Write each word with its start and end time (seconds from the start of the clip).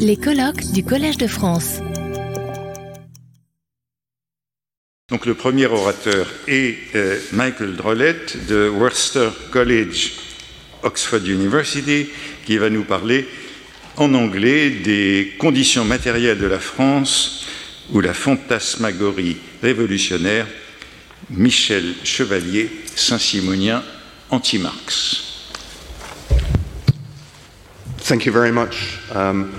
Les 0.00 0.16
colloques 0.16 0.72
du 0.72 0.82
Collège 0.82 1.18
de 1.18 1.28
France. 1.28 1.78
Donc 5.08 5.24
le 5.24 5.34
premier 5.34 5.66
orateur 5.66 6.26
est 6.48 6.76
euh, 6.96 7.20
Michael 7.32 7.76
Drollett 7.76 8.46
de 8.48 8.68
Worcester 8.68 9.30
College, 9.52 10.14
Oxford 10.82 11.24
University, 11.24 12.08
qui 12.44 12.56
va 12.56 12.70
nous 12.70 12.82
parler 12.82 13.28
en 13.96 14.14
anglais 14.14 14.70
des 14.70 15.34
conditions 15.38 15.84
matérielles 15.84 16.38
de 16.38 16.46
la 16.46 16.58
France 16.58 17.46
ou 17.92 18.00
la 18.00 18.14
fantasmagorie 18.14 19.36
révolutionnaire, 19.62 20.48
Michel 21.30 21.94
Chevalier, 22.02 22.68
Saint-Simonien, 22.96 23.84
anti-Marx. 24.30 25.25
Thank 28.06 28.24
you 28.24 28.30
very 28.30 28.52
much. 28.52 29.00
Um, 29.10 29.52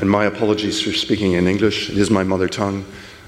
and 0.00 0.08
my 0.08 0.26
apologies 0.26 0.80
for 0.80 0.92
speaking 0.92 1.32
in 1.32 1.48
English. 1.48 1.90
It 1.90 1.98
is 1.98 2.12
my 2.12 2.22
mother 2.22 2.48
tongue, 2.48 2.84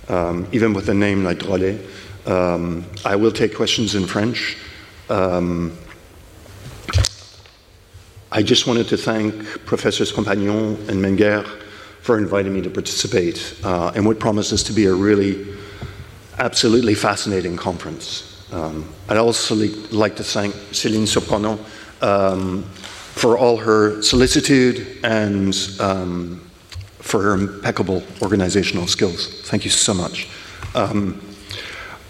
um, 0.09 0.47
even 0.53 0.75
with 0.75 0.89
a 0.89 0.95
name 0.95 1.25
like 1.25 1.39
Drolet. 1.39 1.85
Um, 2.25 2.87
I 3.05 3.17
will 3.17 3.33
take 3.33 3.53
questions 3.53 3.97
in 3.97 4.07
French. 4.07 4.57
Um, 5.09 5.77
I 8.31 8.45
just 8.45 8.69
wanted 8.69 8.87
to 8.91 8.97
thank 8.97 9.35
Professors 9.67 10.13
Compagnon 10.13 10.77
and 10.89 11.05
Menger 11.05 11.45
for 12.03 12.17
inviting 12.17 12.55
me 12.55 12.63
to 12.63 12.71
participate 12.71 13.57
uh, 13.65 13.91
in 13.97 14.05
what 14.05 14.21
promises 14.21 14.63
to 14.63 14.73
be 14.73 14.87
a 14.87 14.95
really 14.95 15.53
absolutely 16.39 16.95
fascinating 16.95 17.57
conference. 17.57 18.47
Um, 18.53 18.89
I'd 19.09 19.17
also 19.17 19.57
like 19.91 20.15
to 20.15 20.23
thank 20.23 20.55
Céline 20.71 21.09
Soprano 21.09 21.59
um, 22.03 22.65
for 23.15 23.37
all 23.37 23.57
her 23.57 24.03
solicitude 24.03 24.99
and 25.05 25.55
um, 25.81 26.41
for 26.99 27.23
her 27.23 27.35
impeccable 27.35 28.03
organizational 28.23 28.87
skills. 28.87 29.43
Thank 29.49 29.65
you 29.65 29.71
so 29.71 29.95
much. 29.95 30.29
Um, 30.75 31.21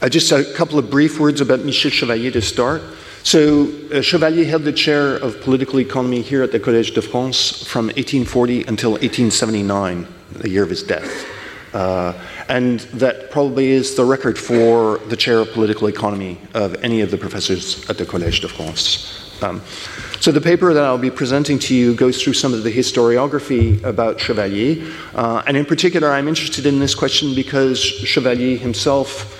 I 0.02 0.08
just 0.08 0.32
a 0.32 0.44
couple 0.54 0.78
of 0.78 0.90
brief 0.90 1.20
words 1.20 1.40
about 1.40 1.60
Michel 1.60 1.90
Chevalier 1.90 2.30
to 2.30 2.42
start. 2.42 2.82
So, 3.22 3.68
uh, 3.92 4.00
Chevalier 4.00 4.46
held 4.46 4.64
the 4.64 4.72
chair 4.72 5.16
of 5.16 5.42
political 5.42 5.78
economy 5.78 6.22
here 6.22 6.42
at 6.42 6.52
the 6.52 6.60
Collège 6.60 6.94
de 6.94 7.02
France 7.02 7.62
from 7.66 7.86
1840 7.86 8.64
until 8.64 8.92
1879, 8.92 10.06
the 10.32 10.48
year 10.48 10.62
of 10.62 10.70
his 10.70 10.82
death. 10.82 11.26
Uh, 11.72 12.12
and 12.48 12.80
that 12.80 13.30
probably 13.30 13.70
is 13.70 13.94
the 13.94 14.04
record 14.04 14.38
for 14.38 14.98
the 15.08 15.16
chair 15.16 15.38
of 15.38 15.52
political 15.52 15.88
economy 15.88 16.38
of 16.54 16.74
any 16.82 17.00
of 17.00 17.10
the 17.10 17.16
professors 17.16 17.88
at 17.88 17.96
the 17.96 18.04
Collège 18.04 18.40
de 18.40 18.48
France. 18.48 19.42
Um, 19.42 19.62
so 20.20 20.30
the 20.32 20.40
paper 20.40 20.74
that 20.74 20.84
I'll 20.84 20.98
be 20.98 21.10
presenting 21.10 21.58
to 21.60 21.74
you 21.74 21.94
goes 21.94 22.22
through 22.22 22.34
some 22.34 22.52
of 22.52 22.62
the 22.62 22.70
historiography 22.70 23.82
about 23.84 24.20
Chevalier, 24.20 24.92
uh, 25.14 25.42
and 25.46 25.56
in 25.56 25.64
particular, 25.64 26.10
I'm 26.10 26.28
interested 26.28 26.66
in 26.66 26.78
this 26.78 26.94
question 26.94 27.34
because 27.34 27.80
Chevalier 27.80 28.58
himself 28.58 29.36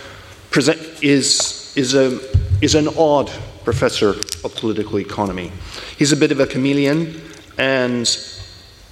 present, 0.51 0.81
is, 1.03 1.75
is, 1.77 1.95
a, 1.95 2.19
is 2.63 2.75
an 2.75 2.89
odd 2.97 3.31
professor 3.65 4.11
of 4.11 4.55
political 4.57 4.99
economy. 4.99 5.53
He's 5.99 6.13
a 6.13 6.17
bit 6.17 6.33
of 6.33 6.41
a 6.41 6.47
chameleon, 6.47 7.21
and 7.59 8.09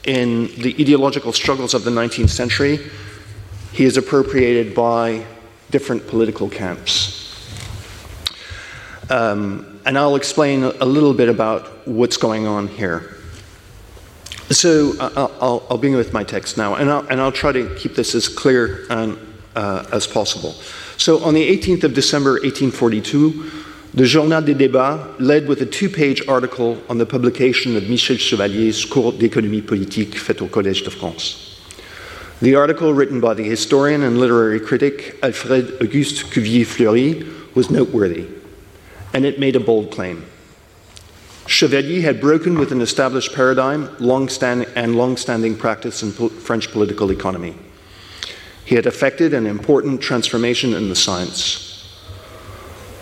in 0.04 0.48
the 0.56 0.76
ideological 0.78 1.32
struggles 1.32 1.72
of 1.72 1.84
the 1.84 1.90
19th 1.90 2.30
century, 2.30 2.80
he 3.78 3.84
is 3.84 3.96
appropriated 3.96 4.74
by 4.74 5.24
different 5.70 6.04
political 6.08 6.48
camps. 6.48 7.32
Um, 9.08 9.80
and 9.86 9.96
I'll 9.96 10.16
explain 10.16 10.64
a 10.64 10.84
little 10.84 11.14
bit 11.14 11.28
about 11.28 11.86
what's 11.86 12.16
going 12.16 12.44
on 12.44 12.66
here. 12.66 13.14
So 14.50 14.94
I'll, 14.98 15.64
I'll, 15.70 15.78
begin 15.78 15.96
with 15.96 16.12
my 16.12 16.24
text 16.24 16.56
now, 16.56 16.74
and 16.74 16.90
I'll, 16.90 17.06
and 17.06 17.20
I'll, 17.20 17.30
try 17.30 17.52
to 17.52 17.72
keep 17.76 17.94
this 17.94 18.16
as 18.16 18.26
clear 18.26 18.84
and, 18.90 19.16
uh, 19.54 19.86
as 19.92 20.08
possible. 20.08 20.54
So 20.96 21.22
on 21.22 21.34
the 21.34 21.48
18th 21.48 21.84
of 21.84 21.94
December 21.94 22.32
1842, 22.32 23.48
the 23.94 24.06
Journal 24.06 24.42
des 24.42 24.54
Débats 24.54 25.20
led 25.20 25.46
with 25.46 25.62
a 25.62 25.66
two 25.66 25.88
page 25.88 26.26
article 26.26 26.82
on 26.88 26.98
the 26.98 27.06
publication 27.06 27.76
of 27.76 27.88
Michel 27.88 28.16
Chevalier's 28.16 28.84
Cours 28.84 29.12
d'économie 29.12 29.62
politique 29.62 30.18
fait 30.18 30.42
au 30.42 30.48
Collège 30.48 30.82
de 30.82 30.90
France. 30.90 31.47
The 32.40 32.54
article, 32.54 32.94
written 32.94 33.20
by 33.20 33.34
the 33.34 33.42
historian 33.42 34.04
and 34.04 34.20
literary 34.20 34.60
critic 34.60 35.18
Alfred 35.24 35.82
Auguste 35.82 36.30
Cuvier 36.30 36.64
Fleury, 36.64 37.26
was 37.56 37.68
noteworthy, 37.68 38.28
and 39.12 39.24
it 39.24 39.40
made 39.40 39.56
a 39.56 39.60
bold 39.60 39.90
claim. 39.90 40.24
Chevalier 41.48 42.02
had 42.02 42.20
broken 42.20 42.56
with 42.56 42.70
an 42.70 42.80
established 42.80 43.34
paradigm 43.34 43.90
long-standing, 43.98 44.68
and 44.76 44.94
long 44.94 45.16
standing 45.16 45.56
practice 45.56 46.04
in 46.04 46.12
po- 46.12 46.28
French 46.28 46.70
political 46.70 47.10
economy. 47.10 47.56
He 48.64 48.76
had 48.76 48.86
effected 48.86 49.34
an 49.34 49.46
important 49.46 50.00
transformation 50.00 50.74
in 50.74 50.88
the 50.88 50.94
science. 50.94 51.98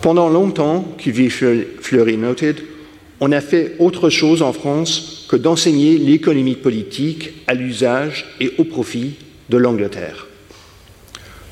Pendant 0.00 0.32
longtemps, 0.32 0.96
Cuvier 0.96 1.30
Fleury 1.82 2.16
noted, 2.16 2.66
on 3.20 3.34
a 3.34 3.42
fait 3.42 3.76
autre 3.80 4.08
chose 4.08 4.41
en 4.41 4.54
France 4.54 5.26
que 5.28 5.36
d'enseigner 5.36 5.98
l'économie 5.98 6.56
politique 6.56 7.42
à 7.46 7.52
l'usage 7.52 8.25
et 8.41 8.54
au 8.58 8.64
profit 8.64 9.19
de 9.48 9.58
l'Angleterre. 9.58 10.16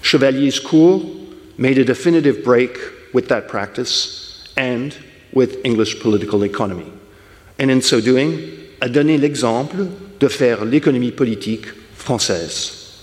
Chevalier's 0.03 0.60
cours 0.60 1.03
made 1.56 1.78
a 1.78 1.84
definitive 1.84 2.44
break 2.44 2.78
with 3.12 3.28
that 3.28 3.49
practice 3.49 4.53
and 4.56 4.97
with 5.32 5.65
English 5.65 6.00
political 6.00 6.44
economy. 6.44 6.93
And 7.59 7.71
in 7.71 7.81
so 7.81 8.00
doing, 8.00 8.34
a 8.82 8.88
donné 8.88 9.19
l'exemple 9.19 9.87
de 10.19 10.28
faire 10.28 10.65
l'économie 10.65 11.12
politique 11.12 11.66
française. 11.97 13.00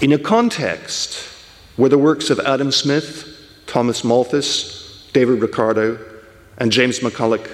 In 0.00 0.12
a 0.12 0.18
context 0.18 1.28
where 1.76 1.90
the 1.90 1.98
works 1.98 2.30
of 2.30 2.40
Adam 2.40 2.72
Smith 2.72 3.28
Thomas 3.72 4.04
Malthus, 4.04 5.08
David 5.14 5.40
Ricardo, 5.40 5.98
and 6.58 6.70
James 6.70 6.98
McCulloch 6.98 7.48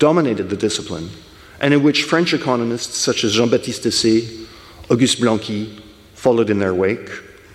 dominated 0.00 0.50
the 0.50 0.56
discipline, 0.56 1.10
and 1.60 1.72
in 1.72 1.84
which 1.84 2.02
French 2.02 2.34
economists 2.34 2.96
such 2.96 3.22
as 3.22 3.34
Jean 3.34 3.50
Baptiste 3.50 3.84
Dessay, 3.84 4.48
Auguste 4.90 5.20
Blanqui 5.20 5.80
followed 6.14 6.50
in 6.50 6.58
their 6.58 6.74
wake. 6.74 7.08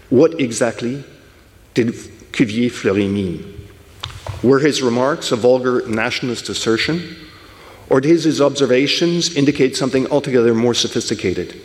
What 0.09 0.39
exactly 0.39 1.03
did 1.73 1.93
Cuvier 2.31 2.71
Fleury 2.71 3.07
mean? 3.07 3.69
Were 4.41 4.59
his 4.59 4.81
remarks 4.81 5.31
a 5.31 5.35
vulgar 5.35 5.85
nationalist 5.87 6.47
assertion, 6.47 7.17
or 7.89 7.99
did 7.99 8.23
his 8.23 8.41
observations 8.41 9.35
indicate 9.35 9.75
something 9.75 10.07
altogether 10.07 10.53
more 10.53 10.73
sophisticated? 10.73 11.61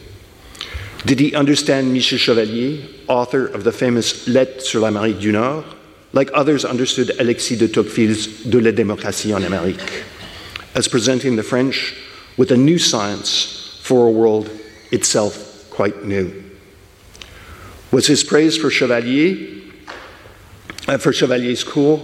Did 1.06 1.20
he 1.20 1.34
understand 1.34 1.92
Michel 1.92 2.18
Chevalier, 2.18 2.86
author 3.08 3.46
of 3.46 3.64
the 3.64 3.72
famous 3.72 4.26
Lettre 4.26 4.60
sur 4.60 4.80
l'Amérique 4.80 5.20
du 5.20 5.32
Nord, 5.32 5.64
like 6.12 6.30
others 6.34 6.64
understood 6.64 7.10
Alexis 7.20 7.56
de 7.56 7.68
Tocqueville's 7.68 8.26
De 8.44 8.60
la 8.60 8.72
démocratie 8.72 9.32
en 9.34 9.42
Amérique, 9.42 10.04
as 10.74 10.88
presenting 10.88 11.36
the 11.36 11.42
French 11.42 11.94
with 12.36 12.50
a 12.50 12.56
new 12.56 12.78
science 12.78 13.78
for 13.82 14.08
a 14.08 14.10
world 14.10 14.50
itself 14.90 15.49
quite 15.80 16.04
new. 16.04 16.30
Was 17.90 18.06
his 18.06 18.22
praise 18.22 18.54
for 18.58 18.68
Chevalier, 18.68 19.62
uh, 20.86 20.98
for 20.98 21.10
Chevalier's 21.10 21.64
cours, 21.64 22.02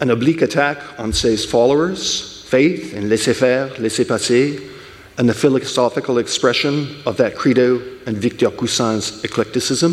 an 0.00 0.10
oblique 0.10 0.40
attack 0.40 0.78
on 0.98 1.12
Say's 1.12 1.44
followers, 1.44 2.42
faith 2.48 2.94
in 2.94 3.10
laissez-faire, 3.10 3.68
laissez-passer, 3.78 4.62
and 5.18 5.28
the 5.28 5.34
philosophical 5.34 6.16
expression 6.16 7.02
of 7.04 7.18
that 7.18 7.36
credo 7.36 7.82
and 8.06 8.16
Victor 8.16 8.50
Cousin's 8.50 9.22
eclecticism? 9.22 9.92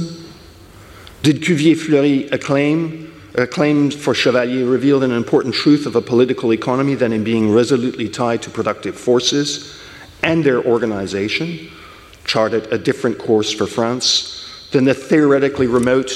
Did 1.22 1.42
Cuvier 1.42 1.76
Fleury 1.76 2.30
acclaim 2.30 3.14
claims 3.52 3.96
for 3.96 4.14
Chevalier 4.14 4.66
revealed 4.66 5.04
an 5.04 5.12
important 5.12 5.54
truth 5.54 5.86
of 5.86 5.98
a 5.98 6.02
political 6.02 6.54
economy 6.54 6.96
that, 6.96 7.12
in 7.12 7.26
being 7.26 7.52
resolutely 7.52 8.08
tied 8.08 8.42
to 8.44 8.50
productive 8.50 8.96
forces 8.96 9.78
and 10.24 10.42
their 10.42 10.64
organization, 10.64 11.70
charted 12.30 12.72
a 12.72 12.78
different 12.78 13.18
course 13.18 13.52
for 13.52 13.66
France 13.66 14.46
than 14.72 14.86
the 14.86 14.94
theoretically 14.94 15.66
remote 15.66 16.12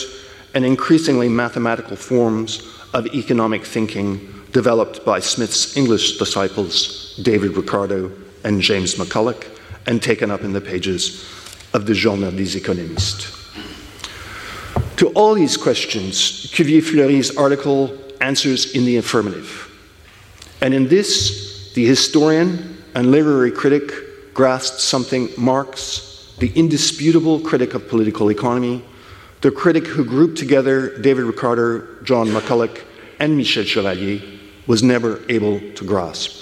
and 0.53 0.63
increasingly 0.63 1.27
mathematical 1.27 1.95
forms 1.95 2.61
of 2.93 3.07
economic 3.07 3.65
thinking 3.65 4.29
developed 4.51 5.03
by 5.03 5.19
Smith's 5.19 5.75
English 5.75 6.19
disciples, 6.19 7.19
David 7.23 7.57
Ricardo 7.57 8.11
and 8.43 8.61
James 8.61 8.93
McCulloch, 8.93 9.43
and 9.87 10.03
taken 10.03 10.29
up 10.29 10.41
in 10.41 10.53
the 10.53 10.61
pages 10.61 11.25
of 11.73 11.87
the 11.87 11.95
Journal 11.95 12.29
des 12.29 12.59
économistes. 12.59 13.39
To 14.97 15.07
all 15.13 15.33
these 15.33 15.57
questions, 15.57 16.51
Cuvier 16.53 16.83
Fleury's 16.83 17.35
article 17.35 17.97
answers 18.21 18.75
in 18.75 18.85
the 18.85 18.97
affirmative. 18.97 19.67
And 20.61 20.75
in 20.75 20.87
this, 20.87 21.73
the 21.73 21.83
historian 21.83 22.77
and 22.93 23.09
literary 23.09 23.51
critic 23.51 23.91
grasped 24.33 24.79
something 24.79 25.29
Marx, 25.37 26.33
the 26.39 26.51
indisputable 26.55 27.39
critic 27.39 27.73
of 27.73 27.87
political 27.87 28.29
economy, 28.29 28.83
the 29.41 29.51
critic 29.51 29.85
who 29.85 30.05
grouped 30.05 30.37
together 30.37 30.97
David 30.99 31.25
Ricardo, 31.25 32.01
John 32.03 32.27
McCulloch, 32.27 32.81
and 33.19 33.37
Michel 33.37 33.63
Chevalier, 33.63 34.21
was 34.67 34.81
never 34.81 35.21
able 35.29 35.59
to 35.59 35.85
grasp. 35.85 36.41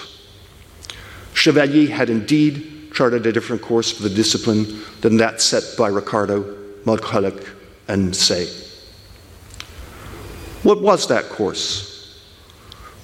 Chevalier 1.34 1.90
had 1.90 2.10
indeed 2.10 2.90
charted 2.92 3.26
a 3.26 3.32
different 3.32 3.62
course 3.62 3.90
for 3.90 4.02
the 4.02 4.10
discipline 4.10 4.82
than 5.00 5.16
that 5.16 5.40
set 5.40 5.64
by 5.76 5.88
Ricardo, 5.88 6.42
McCulloch, 6.84 7.48
and 7.88 8.14
Say. 8.14 8.46
What 10.62 10.80
was 10.80 11.08
that 11.08 11.28
course? 11.28 12.20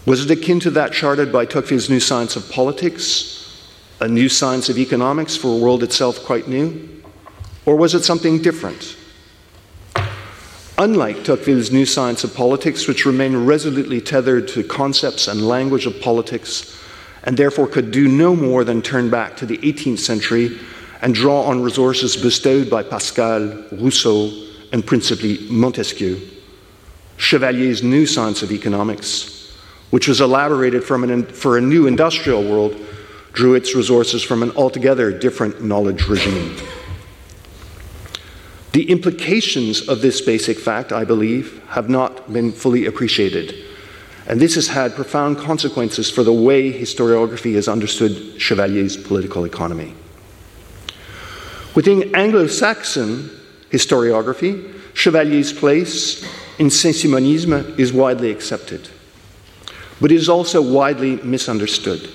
Was 0.06 0.24
it 0.24 0.30
akin 0.30 0.60
to 0.60 0.70
that 0.70 0.92
charted 0.92 1.32
by 1.32 1.44
Tocqueville's 1.44 1.90
New 1.90 2.00
Science 2.00 2.36
of 2.36 2.48
Politics, 2.50 3.37
a 4.00 4.08
new 4.08 4.28
science 4.28 4.68
of 4.68 4.78
economics 4.78 5.36
for 5.36 5.48
a 5.48 5.58
world 5.58 5.82
itself 5.82 6.24
quite 6.24 6.48
new? 6.48 7.02
Or 7.66 7.76
was 7.76 7.94
it 7.94 8.04
something 8.04 8.40
different? 8.40 8.96
Unlike 10.78 11.24
Tocqueville's 11.24 11.72
New 11.72 11.84
Science 11.84 12.22
of 12.22 12.34
Politics, 12.34 12.86
which 12.86 13.04
remained 13.04 13.48
resolutely 13.48 14.00
tethered 14.00 14.46
to 14.48 14.62
concepts 14.62 15.26
and 15.26 15.48
language 15.48 15.86
of 15.86 16.00
politics, 16.00 16.80
and 17.24 17.36
therefore 17.36 17.66
could 17.66 17.90
do 17.90 18.06
no 18.06 18.36
more 18.36 18.62
than 18.62 18.80
turn 18.80 19.10
back 19.10 19.36
to 19.38 19.46
the 19.46 19.58
18th 19.58 19.98
century 19.98 20.56
and 21.02 21.14
draw 21.14 21.42
on 21.42 21.62
resources 21.62 22.16
bestowed 22.16 22.70
by 22.70 22.84
Pascal, 22.84 23.40
Rousseau, 23.72 24.30
and 24.72 24.86
principally 24.86 25.38
Montesquieu, 25.50 26.20
Chevalier's 27.16 27.82
New 27.82 28.06
Science 28.06 28.42
of 28.42 28.52
Economics, 28.52 29.56
which 29.90 30.06
was 30.06 30.20
elaborated 30.20 30.84
an, 30.88 31.26
for 31.26 31.58
a 31.58 31.60
new 31.60 31.86
industrial 31.88 32.48
world, 32.48 32.74
drew 33.38 33.54
its 33.54 33.72
resources 33.76 34.20
from 34.20 34.42
an 34.42 34.50
altogether 34.56 35.16
different 35.16 35.62
knowledge 35.62 36.08
regime. 36.08 36.56
The 38.72 38.90
implications 38.90 39.88
of 39.88 40.02
this 40.02 40.20
basic 40.20 40.58
fact, 40.58 40.90
I 40.90 41.04
believe, 41.04 41.62
have 41.68 41.88
not 41.88 42.32
been 42.32 42.50
fully 42.50 42.86
appreciated. 42.86 43.54
And 44.26 44.40
this 44.40 44.56
has 44.56 44.66
had 44.66 44.96
profound 44.96 45.38
consequences 45.38 46.10
for 46.10 46.24
the 46.24 46.32
way 46.32 46.72
historiography 46.72 47.54
has 47.54 47.68
understood 47.68 48.42
Chevalier's 48.42 48.96
political 48.96 49.44
economy. 49.44 49.94
Within 51.76 52.12
Anglo 52.16 52.48
Saxon 52.48 53.30
historiography, 53.70 54.74
Chevalier's 54.94 55.52
place 55.52 56.26
in 56.58 56.70
Saint 56.70 56.96
Simonisme 56.96 57.78
is 57.78 57.92
widely 57.92 58.32
accepted, 58.32 58.88
but 60.00 60.10
it 60.10 60.16
is 60.16 60.28
also 60.28 60.60
widely 60.60 61.18
misunderstood. 61.18 62.10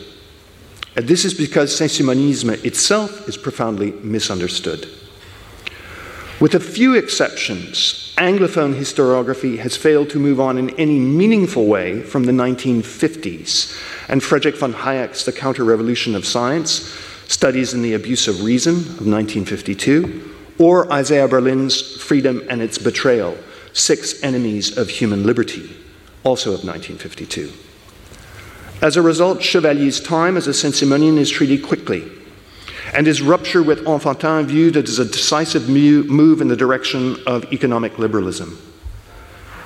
And 0.95 1.07
this 1.07 1.25
is 1.25 1.33
because 1.33 1.75
Saint 1.75 1.91
Simonisme 1.91 2.63
itself 2.63 3.27
is 3.27 3.37
profoundly 3.37 3.91
misunderstood. 3.91 4.87
With 6.39 6.55
a 6.55 6.59
few 6.59 6.95
exceptions, 6.95 8.13
Anglophone 8.17 8.75
historiography 8.75 9.57
has 9.59 9.75
failed 9.77 10.09
to 10.11 10.19
move 10.19 10.39
on 10.39 10.57
in 10.57 10.69
any 10.71 10.99
meaningful 10.99 11.65
way 11.65 12.01
from 12.01 12.25
the 12.25 12.31
1950s, 12.31 13.79
and 14.07 14.21
Frederick 14.21 14.57
von 14.57 14.73
Hayek's 14.73 15.25
The 15.25 15.31
Counter 15.31 15.63
Revolution 15.63 16.15
of 16.15 16.25
Science, 16.25 16.93
Studies 17.27 17.73
in 17.73 17.81
the 17.81 17.93
Abuse 17.93 18.27
of 18.27 18.43
Reason 18.43 18.75
of 18.75 19.07
1952, 19.07 20.35
or 20.59 20.91
Isaiah 20.91 21.27
Berlin's 21.27 21.95
Freedom 21.97 22.43
and 22.49 22.61
Its 22.61 22.77
Betrayal, 22.77 23.37
Six 23.71 24.21
Enemies 24.21 24.77
of 24.77 24.89
Human 24.89 25.23
Liberty, 25.23 25.75
also 26.23 26.49
of 26.49 26.63
1952. 26.63 27.51
As 28.83 28.97
a 28.97 29.01
result, 29.01 29.41
Chevalier's 29.41 29.99
time 29.99 30.37
as 30.37 30.45
a 30.45 30.53
Saint-Simonian 30.53 31.17
is 31.17 31.31
treated 31.31 31.63
quickly 31.63 32.11
and 32.93 33.07
his 33.07 33.21
rupture 33.21 33.63
with 33.63 33.85
Enfantin 33.85 34.45
viewed 34.45 34.77
as 34.77 34.99
a 34.99 35.05
decisive 35.05 35.67
move 35.67 36.41
in 36.41 36.47
the 36.47 36.55
direction 36.55 37.17
of 37.25 37.51
economic 37.51 37.97
liberalism. 37.97 38.57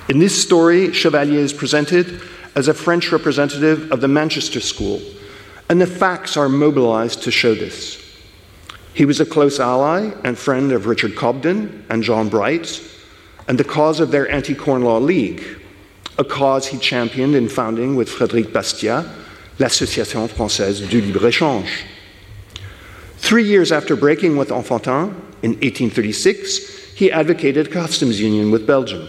In 0.08 0.18
this 0.18 0.40
story, 0.40 0.92
Chevalier 0.92 1.38
is 1.38 1.52
presented 1.52 2.22
as 2.56 2.68
a 2.68 2.74
French 2.74 3.12
representative 3.12 3.92
of 3.92 4.00
the 4.00 4.08
Manchester 4.08 4.60
School, 4.60 5.00
and 5.68 5.80
the 5.80 5.86
facts 5.86 6.36
are 6.36 6.48
mobilized 6.48 7.22
to 7.24 7.30
show 7.30 7.54
this. 7.54 8.02
He 8.94 9.04
was 9.04 9.20
a 9.20 9.26
close 9.26 9.60
ally 9.60 10.10
and 10.24 10.38
friend 10.38 10.72
of 10.72 10.86
Richard 10.86 11.14
Cobden 11.14 11.84
and 11.90 12.02
John 12.02 12.30
Bright, 12.30 12.82
and 13.46 13.58
the 13.58 13.64
cause 13.64 14.00
of 14.00 14.10
their 14.10 14.30
anti 14.30 14.54
Corn 14.54 14.82
Law 14.82 14.98
League, 14.98 15.57
a 16.18 16.24
cause 16.24 16.66
he 16.66 16.78
championed 16.78 17.34
in 17.34 17.48
founding 17.48 17.94
with 17.94 18.08
Frédéric 18.08 18.52
Bastiat 18.52 19.06
l'Association 19.58 20.28
Française 20.28 20.88
du 20.88 21.00
Libre-Échange. 21.00 21.84
Three 23.16 23.44
years 23.44 23.72
after 23.72 23.96
breaking 23.96 24.36
with 24.36 24.48
Enfantin 24.50 25.10
in 25.42 25.52
1836, 25.52 26.94
he 26.94 27.10
advocated 27.10 27.70
customs 27.70 28.20
union 28.20 28.50
with 28.50 28.66
Belgium. 28.66 29.08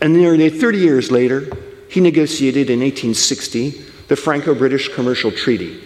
And 0.00 0.12
nearly 0.12 0.48
30 0.48 0.78
years 0.78 1.10
later, 1.10 1.50
he 1.88 2.00
negotiated 2.00 2.70
in 2.70 2.80
1860 2.80 3.70
the 4.08 4.16
Franco 4.16 4.54
British 4.54 4.88
Commercial 4.94 5.32
Treaty. 5.32 5.82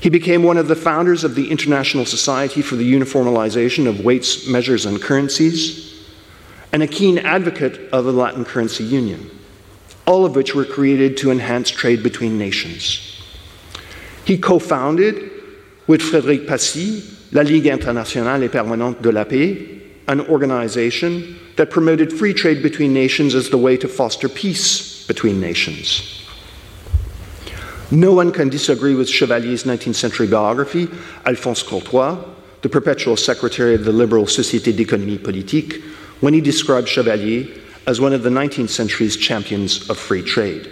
He 0.00 0.10
became 0.10 0.42
one 0.42 0.58
of 0.58 0.68
the 0.68 0.76
founders 0.76 1.24
of 1.24 1.36
the 1.36 1.50
International 1.50 2.04
Society 2.04 2.60
for 2.60 2.76
the 2.76 2.92
Uniformization 2.92 3.86
of 3.86 4.04
Weights, 4.04 4.48
Measures, 4.48 4.84
and 4.84 5.00
Currencies, 5.00 6.01
and 6.72 6.82
a 6.82 6.86
keen 6.86 7.18
advocate 7.18 7.88
of 7.92 8.04
the 8.04 8.12
Latin 8.12 8.44
Currency 8.44 8.84
Union, 8.84 9.30
all 10.06 10.24
of 10.24 10.34
which 10.34 10.54
were 10.54 10.64
created 10.64 11.16
to 11.18 11.30
enhance 11.30 11.70
trade 11.70 12.02
between 12.02 12.38
nations. 12.38 13.22
He 14.24 14.38
co 14.38 14.58
founded 14.58 15.30
with 15.86 16.00
Frédéric 16.00 16.46
Passy, 16.46 17.02
la 17.32 17.42
Ligue 17.42 17.66
Internationale 17.66 18.44
et 18.44 18.48
Permanente 18.48 19.02
de 19.02 19.12
la 19.12 19.24
Paix, 19.24 19.80
an 20.08 20.20
organization 20.22 21.38
that 21.56 21.70
promoted 21.70 22.12
free 22.12 22.32
trade 22.32 22.62
between 22.62 22.94
nations 22.94 23.34
as 23.34 23.50
the 23.50 23.58
way 23.58 23.76
to 23.76 23.88
foster 23.88 24.28
peace 24.28 25.06
between 25.06 25.40
nations. 25.40 26.22
No 27.90 28.14
one 28.14 28.32
can 28.32 28.48
disagree 28.48 28.94
with 28.94 29.08
Chevalier's 29.08 29.64
19th 29.64 29.96
century 29.96 30.26
biography, 30.26 30.88
Alphonse 31.26 31.62
Courtois, 31.62 32.16
the 32.62 32.68
perpetual 32.68 33.16
secretary 33.16 33.74
of 33.74 33.84
the 33.84 33.92
liberal 33.92 34.24
Société 34.24 34.74
d'économie 34.74 35.22
politique, 35.22 35.82
when 36.22 36.32
he 36.32 36.40
described 36.40 36.88
Chevalier 36.88 37.48
as 37.84 38.00
one 38.00 38.12
of 38.12 38.22
the 38.22 38.30
19th 38.30 38.68
century's 38.68 39.16
champions 39.16 39.90
of 39.90 39.98
free 39.98 40.22
trade. 40.22 40.70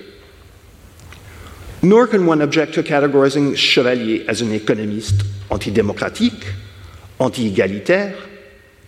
Nor 1.82 2.06
can 2.06 2.24
one 2.24 2.40
object 2.40 2.74
to 2.74 2.84
categorizing 2.84 3.56
Chevalier 3.56 4.24
as 4.28 4.42
an 4.42 4.56
économiste 4.56 5.24
antidémocratique, 5.50 6.44
anti-égalitaire, 7.18 8.16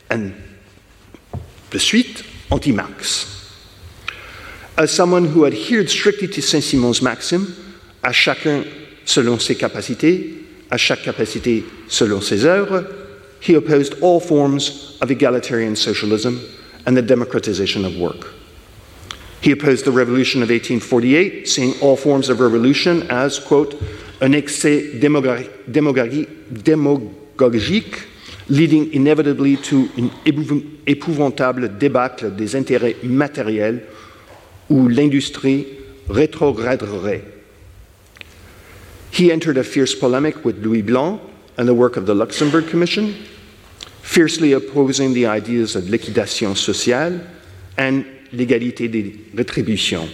and 0.09 0.35
the 1.71 1.81
suite, 1.81 2.23
anti-Marx. 2.53 3.29
As 4.79 4.93
someone 4.93 5.25
who 5.25 5.47
adhered 5.47 5.91
strictly 5.91 6.29
to 6.29 6.41
Saint-Simon's 6.41 7.03
maxim, 7.03 7.57
à 8.05 8.13
chacun 8.13 8.65
selon 9.05 9.41
ses 9.41 9.57
capacités, 9.57 10.45
à 10.71 10.77
chaque 10.77 11.03
capacité 11.03 11.65
selon 11.89 12.21
ses 12.21 12.45
œuvres, 12.45 12.87
he 13.43 13.55
opposed 13.55 14.01
all 14.01 14.21
forms 14.21 14.97
of 15.01 15.11
egalitarian 15.11 15.75
socialism 15.75 16.41
and 16.87 16.97
the 16.97 17.03
democratization 17.03 17.85
of 17.85 17.97
work. 17.97 18.33
He 19.41 19.51
opposed 19.51 19.85
the 19.85 19.91
revolution 19.91 20.45
of 20.45 20.49
1848, 20.49 21.49
seeing 21.49 21.75
all 21.81 21.97
forms 21.97 22.29
of 22.29 22.39
revolution 22.39 23.03
as, 23.11 23.41
quote, 23.41 23.75
un 24.21 24.31
excès 24.35 25.01
démagogique 26.57 28.07
leading 28.49 28.93
inevitably 28.93 29.57
to 29.57 29.89
an 29.97 30.11
épouvantable 30.87 31.79
débâcle 31.79 32.37
des 32.37 32.55
intérêts 32.55 32.97
matériels 33.03 33.83
où 34.71 34.87
l'industrie 34.89 35.67
rétrograderait. 36.09 37.25
He 39.11 39.33
entered 39.33 39.59
a 39.59 39.65
fierce 39.65 39.97
polemic 39.97 40.45
with 40.45 40.65
Louis 40.65 40.83
Blanc 40.83 41.21
and 41.59 41.67
the 41.67 41.75
work 41.75 41.97
of 41.97 42.07
the 42.07 42.15
Luxembourg 42.15 42.69
Commission, 42.69 43.15
fiercely 44.03 44.53
opposing 44.53 45.15
the 45.15 45.27
ideas 45.27 45.75
of 45.77 45.89
liquidation 45.89 46.55
sociale 46.55 47.21
and 47.79 48.05
l'égalité 48.33 48.91
des 48.91 49.17
rétributions, 49.35 50.09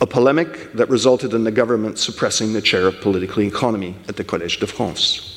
a 0.00 0.06
polemic 0.06 0.72
that 0.74 0.88
resulted 0.88 1.32
in 1.32 1.42
the 1.42 1.50
government 1.50 1.98
suppressing 1.98 2.52
the 2.52 2.60
chair 2.60 2.86
of 2.86 3.00
political 3.00 3.42
economy 3.42 3.96
at 4.08 4.16
the 4.16 4.24
Collège 4.24 4.60
de 4.60 4.66
France. 4.66 5.28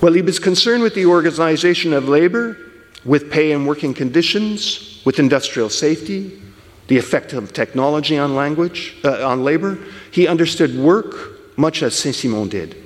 Well, 0.00 0.14
he 0.14 0.22
was 0.22 0.38
concerned 0.38 0.82
with 0.82 0.94
the 0.94 1.04
organization 1.06 1.92
of 1.92 2.08
labor, 2.08 2.56
with 3.04 3.30
pay 3.30 3.52
and 3.52 3.66
working 3.66 3.92
conditions, 3.92 5.02
with 5.04 5.18
industrial 5.18 5.68
safety, 5.68 6.40
the 6.88 6.96
effect 6.96 7.34
of 7.34 7.52
technology 7.52 8.18
on 8.18 8.34
language, 8.34 8.96
uh, 9.04 9.26
on 9.26 9.44
labor. 9.44 9.78
He 10.10 10.26
understood 10.26 10.76
work 10.76 11.58
much 11.58 11.82
as 11.82 11.94
Saint-Simon 11.94 12.48
did, 12.48 12.76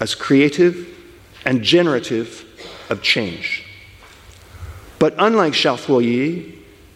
as 0.00 0.14
creative 0.14 0.88
and 1.44 1.62
generative 1.62 2.44
of 2.90 3.02
change. 3.02 3.64
But 4.98 5.14
unlike 5.18 5.52
Charles 5.52 5.84
Fourier, 5.84 6.44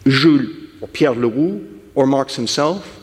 Jules 0.05 0.69
or 0.81 0.87
Pierre 0.87 1.15
Leroux 1.15 1.81
or 1.95 2.05
Marx 2.05 2.35
himself, 2.35 2.99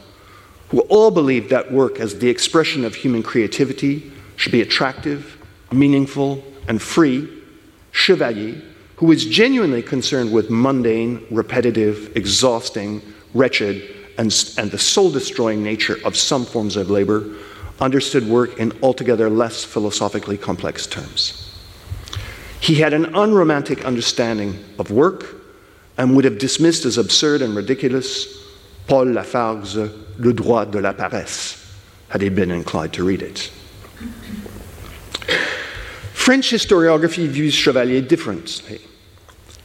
who 0.69 0.81
all 0.83 1.11
believed 1.11 1.51
that 1.51 1.73
work 1.73 1.99
as 1.99 2.19
the 2.19 2.29
expression 2.29 2.85
of 2.85 2.95
human 2.95 3.23
creativity 3.23 4.13
should 4.37 4.53
be 4.53 4.61
attractive, 4.61 5.37
meaningful, 5.73 6.45
and 6.69 6.81
free, 6.81 7.29
Chevalier, 7.93 8.63
who 8.97 9.07
was 9.07 9.25
genuinely 9.25 9.83
concerned 9.83 10.33
with 10.33 10.51
mundane, 10.51 11.27
repetitive, 11.31 12.15
exhausting, 12.17 13.03
wretched, 13.35 13.83
and, 14.19 14.53
and 14.59 14.71
the 14.71 14.79
soul 14.79 15.11
destroying 15.11 15.63
nature 15.63 15.97
of 16.05 16.17
some 16.17 16.45
forms 16.45 16.77
of 16.77 16.91
labor, 16.91 17.35
understood 17.81 18.29
work 18.29 18.59
in 18.59 18.73
altogether 18.83 19.31
less 19.31 19.65
philosophically 19.65 20.37
complex 20.37 20.87
terms. 20.87 21.50
He 22.61 22.77
had 22.77 22.93
an 22.93 23.15
unromantic 23.15 23.85
understanding 23.85 24.63
of 24.79 24.91
work 24.91 25.35
and 25.97 26.15
would 26.15 26.25
have 26.25 26.39
dismissed 26.39 26.85
as 26.85 26.99
absurd 26.99 27.43
and 27.43 27.57
ridiculous 27.57 28.39
Paul 28.87 29.07
Lafargue's 29.07 29.77
Le 29.77 30.33
droit 30.33 30.71
de 30.71 30.81
la 30.81 30.93
paresse, 30.93 31.75
had 32.09 32.23
he 32.23 32.29
been 32.29 32.51
inclined 32.51 32.93
to 32.95 33.05
read 33.05 33.23
it. 33.23 33.51
French 36.13 36.51
historiography 36.51 37.27
views 37.27 37.55
Chevalier 37.55 38.03
differently. 38.03 38.81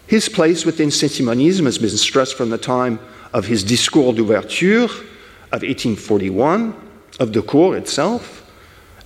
His 0.07 0.29
place 0.29 0.65
within 0.65 0.91
Saint-Simonism 0.91 1.65
has 1.65 1.77
been 1.77 1.89
stressed 1.89 2.35
from 2.35 2.49
the 2.49 2.57
time 2.57 2.99
of 3.33 3.45
his 3.45 3.63
Discours 3.63 4.15
d'ouverture 4.15 4.83
of 4.83 5.61
1841, 5.61 6.73
of 7.19 7.33
the 7.33 7.41
cours 7.41 7.77
itself, 7.77 8.44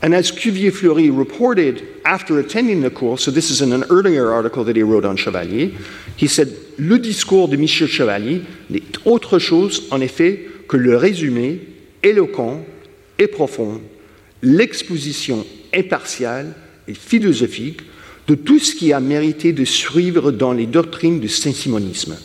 and 0.02 0.14
as 0.14 0.32
Cuvier-Fleury 0.32 1.10
reported 1.10 1.86
after 2.06 2.40
attending 2.40 2.82
the 2.82 2.90
cours, 2.90 3.24
so 3.24 3.32
this 3.32 3.52
is 3.52 3.62
in 3.62 3.74
an 3.74 3.84
earlier 3.90 4.32
article 4.32 4.64
that 4.64 4.76
he 4.76 4.84
wrote 4.84 5.04
on 5.04 5.18
Chevalier, 5.18 5.72
he 6.16 6.28
said 6.28 6.56
Le 6.78 6.98
discours 6.98 7.50
de 7.50 7.58
Michel 7.58 7.88
Chevalier 7.88 8.44
n'est 8.70 8.82
autre 9.06 9.40
chose, 9.40 9.88
en 9.92 10.00
effet, 10.00 10.46
que 10.70 10.78
le 10.78 10.96
résumé 10.96 11.60
éloquent 12.02 12.64
et 13.18 13.28
profond, 13.28 13.82
l'exposition 14.42 15.46
impartiale 15.76 16.56
et 16.88 16.94
philosophique 16.94 17.82
de 18.28 18.36
tout 18.36 18.60
ce 18.60 18.76
qui 18.76 18.94
a 18.94 19.02
mérité 19.02 19.52
de 19.52 19.66
suivre 19.66 20.32
dans 20.32 20.54
les 20.54 20.66
doctrines 20.66 21.20
du 21.20 21.28
saint-simonisme. 21.28 22.18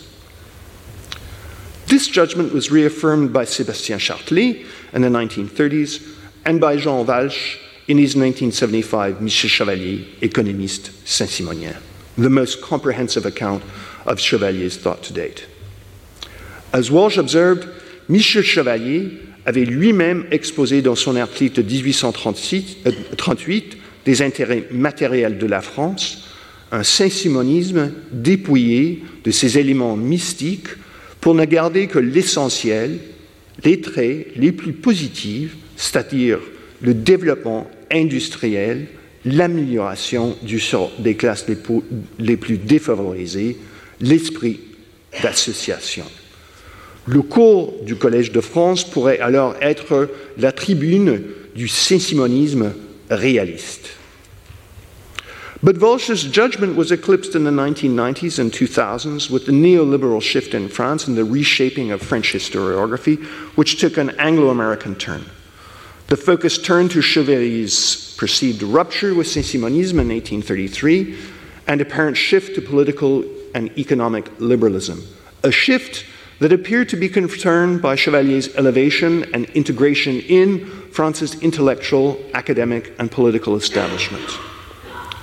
This 1.88 2.08
judgment 2.08 2.52
was 2.52 2.70
reaffirmed 2.70 3.32
by 3.32 3.44
Sébastien 3.44 3.98
Chartelet 3.98 4.64
in 4.92 5.00
the 5.00 5.10
1930s 5.10 6.00
and 6.46 6.60
by 6.60 6.76
Jean 6.76 7.04
Walch 7.04 7.58
in 7.88 7.98
his 7.98 8.16
1975 8.16 9.20
Michel 9.20 9.50
Chevalier, 9.50 10.04
Économiste 10.22 10.92
Saint-Simonien, 11.04 11.74
the 12.16 12.30
most 12.30 12.62
comprehensive 12.62 13.26
account 13.26 13.62
of 14.06 14.18
Chevalier's 14.18 14.76
thought 14.76 15.02
to 15.02 15.12
date. 15.12 15.46
As 16.72 16.90
Walsh 16.90 17.18
observed, 17.18 17.68
Michel 18.08 18.42
Chevalier 18.42 19.20
avait 19.46 19.64
lui-même 19.64 20.24
exposé 20.30 20.82
dans 20.82 20.94
son 20.94 21.16
article 21.16 21.62
de 21.62 21.68
1838 21.68 22.78
euh, 22.86 23.78
des 24.04 24.22
intérêts 24.22 24.66
matériels 24.70 25.38
de 25.38 25.46
la 25.46 25.60
France, 25.60 26.28
un 26.72 26.82
saint-simonisme 26.82 27.92
dépouillé 28.10 29.04
de 29.24 29.30
ses 29.30 29.58
éléments 29.58 29.96
mystiques 29.96 30.68
pour 31.20 31.34
ne 31.34 31.44
garder 31.44 31.86
que 31.86 31.98
l'essentiel, 31.98 32.98
les 33.62 33.80
traits 33.80 34.28
les 34.36 34.52
plus 34.52 34.72
positifs, 34.72 35.56
c'est-à-dire 35.76 36.38
le 36.82 36.92
développement 36.92 37.70
industriel, 37.92 38.86
l'amélioration 39.24 40.36
du 40.42 40.60
sort 40.60 40.92
des 40.98 41.16
classes 41.16 41.46
les, 41.48 41.56
les 42.18 42.36
plus 42.36 42.58
défavorisées, 42.58 43.56
l'esprit 44.00 44.60
d'association. 45.22 46.04
Le 47.06 47.22
cours 47.22 47.74
du 47.82 47.96
Collège 47.96 48.32
de 48.32 48.40
France 48.40 48.84
pourrait 48.84 49.18
alors 49.18 49.54
être 49.60 50.08
la 50.38 50.52
tribune 50.52 51.22
du 51.54 51.68
saint-simonisme 51.68 52.72
réaliste. 53.10 53.90
But 55.62 55.78
Walsh's 55.78 56.24
judgment 56.24 56.76
was 56.76 56.92
eclipsed 56.92 57.34
in 57.34 57.44
the 57.44 57.50
1990s 57.50 58.38
and 58.38 58.52
2000s 58.52 59.30
with 59.30 59.46
the 59.46 59.52
neoliberal 59.52 60.20
shift 60.20 60.52
in 60.52 60.68
France 60.68 61.08
and 61.08 61.16
the 61.16 61.24
reshaping 61.24 61.90
of 61.90 62.02
French 62.02 62.34
historiography, 62.34 63.24
which 63.56 63.78
took 63.78 63.96
an 63.96 64.10
Anglo 64.18 64.50
American 64.50 64.94
turn. 64.94 65.24
The 66.08 66.16
focus 66.16 66.58
turned 66.58 66.90
to 66.92 67.00
Chevalier's 67.00 68.14
perceived 68.18 68.62
rupture 68.62 69.14
with 69.14 69.26
Saint 69.26 69.46
Simonism 69.46 69.98
in 70.00 70.08
1833 70.08 71.18
and 71.66 71.80
apparent 71.80 72.16
shift 72.16 72.54
to 72.56 72.60
political 72.60 73.24
and 73.54 73.76
economic 73.78 74.28
liberalism, 74.38 75.02
a 75.42 75.50
shift 75.50 76.04
that 76.40 76.52
appeared 76.52 76.88
to 76.90 76.96
be 76.96 77.08
concerned 77.08 77.80
by 77.80 77.94
Chevalier's 77.94 78.54
elevation 78.56 79.24
and 79.32 79.46
integration 79.50 80.20
in 80.20 80.66
France's 80.90 81.40
intellectual, 81.40 82.22
academic, 82.34 82.92
and 82.98 83.10
political 83.10 83.56
establishment. 83.56 84.28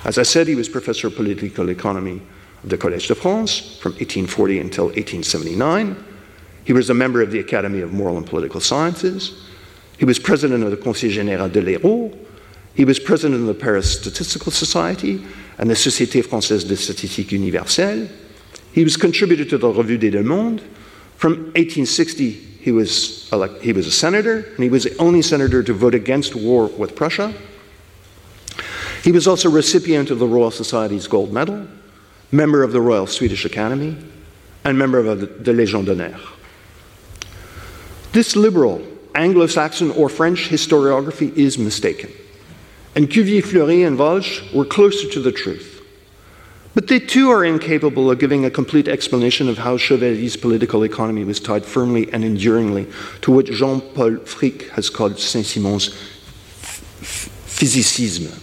As 0.04 0.18
I 0.18 0.24
said, 0.24 0.48
he 0.48 0.54
was 0.56 0.68
professor 0.68 1.06
of 1.06 1.14
political 1.14 1.68
economy 1.70 2.20
of 2.64 2.70
the 2.70 2.78
Collège 2.78 3.06
de 3.06 3.14
France 3.14 3.78
from 3.78 3.92
1840 3.92 4.58
until 4.58 4.86
1879. 4.86 6.04
He 6.64 6.72
was 6.72 6.90
a 6.90 6.94
member 6.94 7.22
of 7.22 7.30
the 7.30 7.38
Academy 7.38 7.80
of 7.80 7.92
Moral 7.92 8.16
and 8.16 8.26
Political 8.26 8.60
Sciences. 8.60 9.44
He 10.02 10.04
was 10.04 10.18
president 10.18 10.64
of 10.64 10.72
the 10.72 10.76
Conseil 10.76 11.12
Général 11.12 11.52
de 11.52 11.60
l'Hérault. 11.60 12.12
He 12.74 12.84
was 12.84 12.98
president 12.98 13.42
of 13.42 13.46
the 13.46 13.54
Paris 13.54 14.00
Statistical 14.00 14.50
Society 14.50 15.24
and 15.58 15.70
the 15.70 15.74
Société 15.74 16.26
Française 16.26 16.66
de 16.66 16.74
Statistique 16.74 17.30
Universelle. 17.30 18.08
He 18.72 18.82
was 18.82 18.96
contributor 18.96 19.44
to 19.44 19.56
the 19.56 19.68
Revue 19.68 19.98
des 19.98 20.10
Deux 20.10 20.24
Mondes. 20.24 20.60
From 21.18 21.34
1860, 21.54 22.30
he 22.30 22.72
was, 22.72 23.30
elect- 23.32 23.62
he 23.62 23.72
was 23.72 23.86
a 23.86 23.92
senator, 23.92 24.38
and 24.38 24.64
he 24.64 24.68
was 24.68 24.82
the 24.82 24.96
only 24.98 25.22
senator 25.22 25.62
to 25.62 25.72
vote 25.72 25.94
against 25.94 26.34
war 26.34 26.66
with 26.66 26.96
Prussia. 26.96 27.32
He 29.04 29.12
was 29.12 29.28
also 29.28 29.48
recipient 29.48 30.10
of 30.10 30.18
the 30.18 30.26
Royal 30.26 30.50
Society's 30.50 31.06
Gold 31.06 31.32
Medal, 31.32 31.68
member 32.32 32.64
of 32.64 32.72
the 32.72 32.80
Royal 32.80 33.06
Swedish 33.06 33.44
Academy, 33.44 33.96
and 34.64 34.76
member 34.76 34.98
of 34.98 35.20
the, 35.20 35.26
the 35.26 35.52
Légion 35.52 35.84
d'honneur. 35.84 36.18
This 38.10 38.34
liberal 38.34 38.88
Anglo 39.14 39.46
Saxon 39.46 39.90
or 39.90 40.08
French 40.08 40.48
historiography 40.48 41.36
is 41.36 41.58
mistaken. 41.58 42.10
And 42.94 43.08
Cuvier, 43.10 43.42
Fleury, 43.42 43.82
and 43.82 43.98
Walch 43.98 44.52
were 44.52 44.64
closer 44.64 45.08
to 45.08 45.20
the 45.20 45.32
truth. 45.32 45.72
But 46.74 46.88
they 46.88 46.98
too 46.98 47.30
are 47.30 47.44
incapable 47.44 48.10
of 48.10 48.18
giving 48.18 48.44
a 48.44 48.50
complete 48.50 48.88
explanation 48.88 49.48
of 49.48 49.58
how 49.58 49.76
Chevalier's 49.76 50.36
political 50.36 50.84
economy 50.84 51.22
was 51.24 51.38
tied 51.38 51.66
firmly 51.66 52.10
and 52.12 52.24
enduringly 52.24 52.86
to 53.22 53.32
what 53.32 53.46
Jean 53.46 53.80
Paul 53.80 54.16
Frick 54.18 54.70
has 54.70 54.88
called 54.88 55.18
Saint 55.18 55.44
Simon's 55.44 55.90
physicisme. 57.02 58.38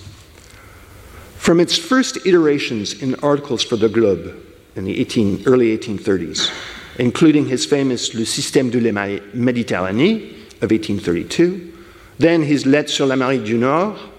From 1.37 1.59
its 1.59 1.77
first 1.77 2.17
iterations 2.27 3.01
in 3.01 3.15
articles 3.15 3.63
for 3.63 3.77
the 3.77 3.89
Globe 3.89 4.35
in 4.75 4.83
the 4.83 4.99
18, 4.99 5.43
early 5.47 5.75
1830s, 5.75 6.51
including 6.99 7.47
his 7.47 7.65
famous 7.65 8.13
Le 8.13 8.25
Système 8.25 8.69
de 8.69 8.79
la 8.79 8.91
Méditerranée, 8.91 10.38
of 10.61 10.71
1832, 10.71 11.73
then 12.19 12.43
his 12.43 12.65
Lettres 12.65 12.91
sur 12.91 13.05
l'Amérique 13.05 13.43
du 13.43 13.57
Nord 13.57 14.09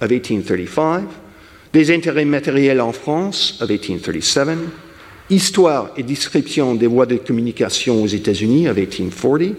of 0.00 0.10
1835, 0.10 1.08
Des 1.72 1.90
intérêts 1.90 2.24
matériels 2.24 2.80
en 2.80 2.92
France 2.92 3.58
of 3.60 3.68
1837, 3.70 4.58
Histoire 5.30 5.90
et 5.98 6.02
description 6.02 6.74
des 6.74 6.86
voies 6.86 7.04
de 7.04 7.16
communication 7.16 8.02
aux 8.02 8.06
États-Unis 8.06 8.68
of 8.68 8.78
1840, 8.78 9.54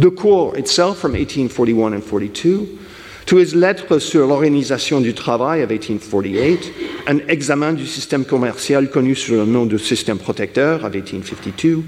The 0.00 0.10
Cours 0.10 0.56
itself 0.56 0.98
from 0.98 1.12
1841 1.12 1.94
and 1.94 2.00
42, 2.00 2.66
to 3.26 3.36
his 3.36 3.54
Lettres 3.54 3.98
sur 3.98 4.26
l'organisation 4.26 5.00
du 5.00 5.12
travail 5.12 5.62
of 5.62 5.70
1848, 5.70 6.72
an 7.08 7.18
examen 7.28 7.74
du 7.74 7.86
système 7.86 8.24
commercial 8.24 8.88
connu 8.88 9.14
sous 9.14 9.32
le 9.32 9.44
nom 9.44 9.66
de 9.66 9.76
système 9.76 10.18
protecteur 10.18 10.84
of 10.84 10.94
1852, 10.94 11.82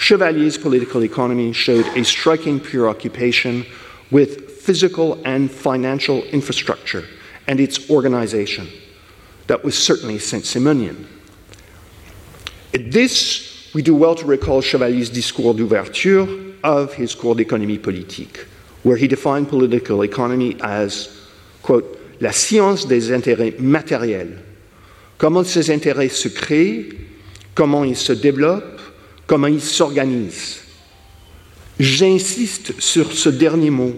Chevalier's 0.00 0.56
political 0.56 1.04
economy 1.04 1.52
showed 1.52 1.86
a 1.94 2.02
striking 2.02 2.58
preoccupation 2.58 3.66
with 4.10 4.50
physical 4.62 5.20
and 5.26 5.50
financial 5.50 6.22
infrastructure 6.32 7.04
and 7.46 7.60
its 7.60 7.90
organization. 7.90 8.66
That 9.46 9.62
was 9.62 9.76
certainly 9.76 10.18
Saint 10.18 10.44
Simonian. 10.44 11.06
At 12.72 12.90
this, 12.90 13.70
we 13.74 13.82
do 13.82 13.94
well 13.94 14.14
to 14.14 14.24
recall 14.24 14.62
Chevalier's 14.62 15.10
discours 15.10 15.56
d'ouverture 15.56 16.26
of 16.64 16.94
his 16.94 17.14
cours 17.14 17.36
d'économie 17.36 17.80
politique, 17.80 18.46
where 18.82 18.96
he 18.96 19.06
defined 19.06 19.50
political 19.50 20.02
economy 20.02 20.56
as, 20.62 21.28
quote, 21.62 21.98
la 22.20 22.32
science 22.32 22.86
des 22.86 23.10
intérêts 23.10 23.60
matériels, 23.60 24.38
comment 25.18 25.44
ces 25.44 25.68
intérêts 25.68 26.08
se 26.08 26.28
créent, 26.28 26.88
comment 27.54 27.84
ils 27.84 27.96
se 27.96 28.14
développent, 28.14 28.79
comment 29.30 29.46
ils 29.46 29.60
s'organisent. 29.60 30.58
J'insiste 31.78 32.74
sur 32.80 33.12
ce 33.12 33.28
dernier 33.28 33.70
mot. 33.70 33.94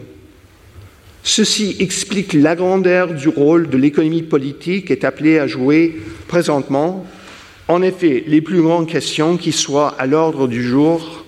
Ceci 1.22 1.74
explique 1.78 2.34
la 2.34 2.54
grandeur 2.54 3.14
du 3.14 3.28
rôle 3.28 3.70
de 3.70 3.78
l'économie 3.78 4.24
politique 4.24 4.90
est 4.90 5.04
appelée 5.04 5.38
à 5.38 5.46
jouer 5.46 6.02
présentement. 6.28 7.06
En 7.66 7.80
effet, 7.80 8.24
les 8.26 8.42
plus 8.42 8.60
grandes 8.60 8.86
questions 8.86 9.38
qui 9.38 9.52
soient 9.52 9.94
à 9.98 10.04
l'ordre 10.04 10.48
du 10.48 10.62
jour 10.62 11.24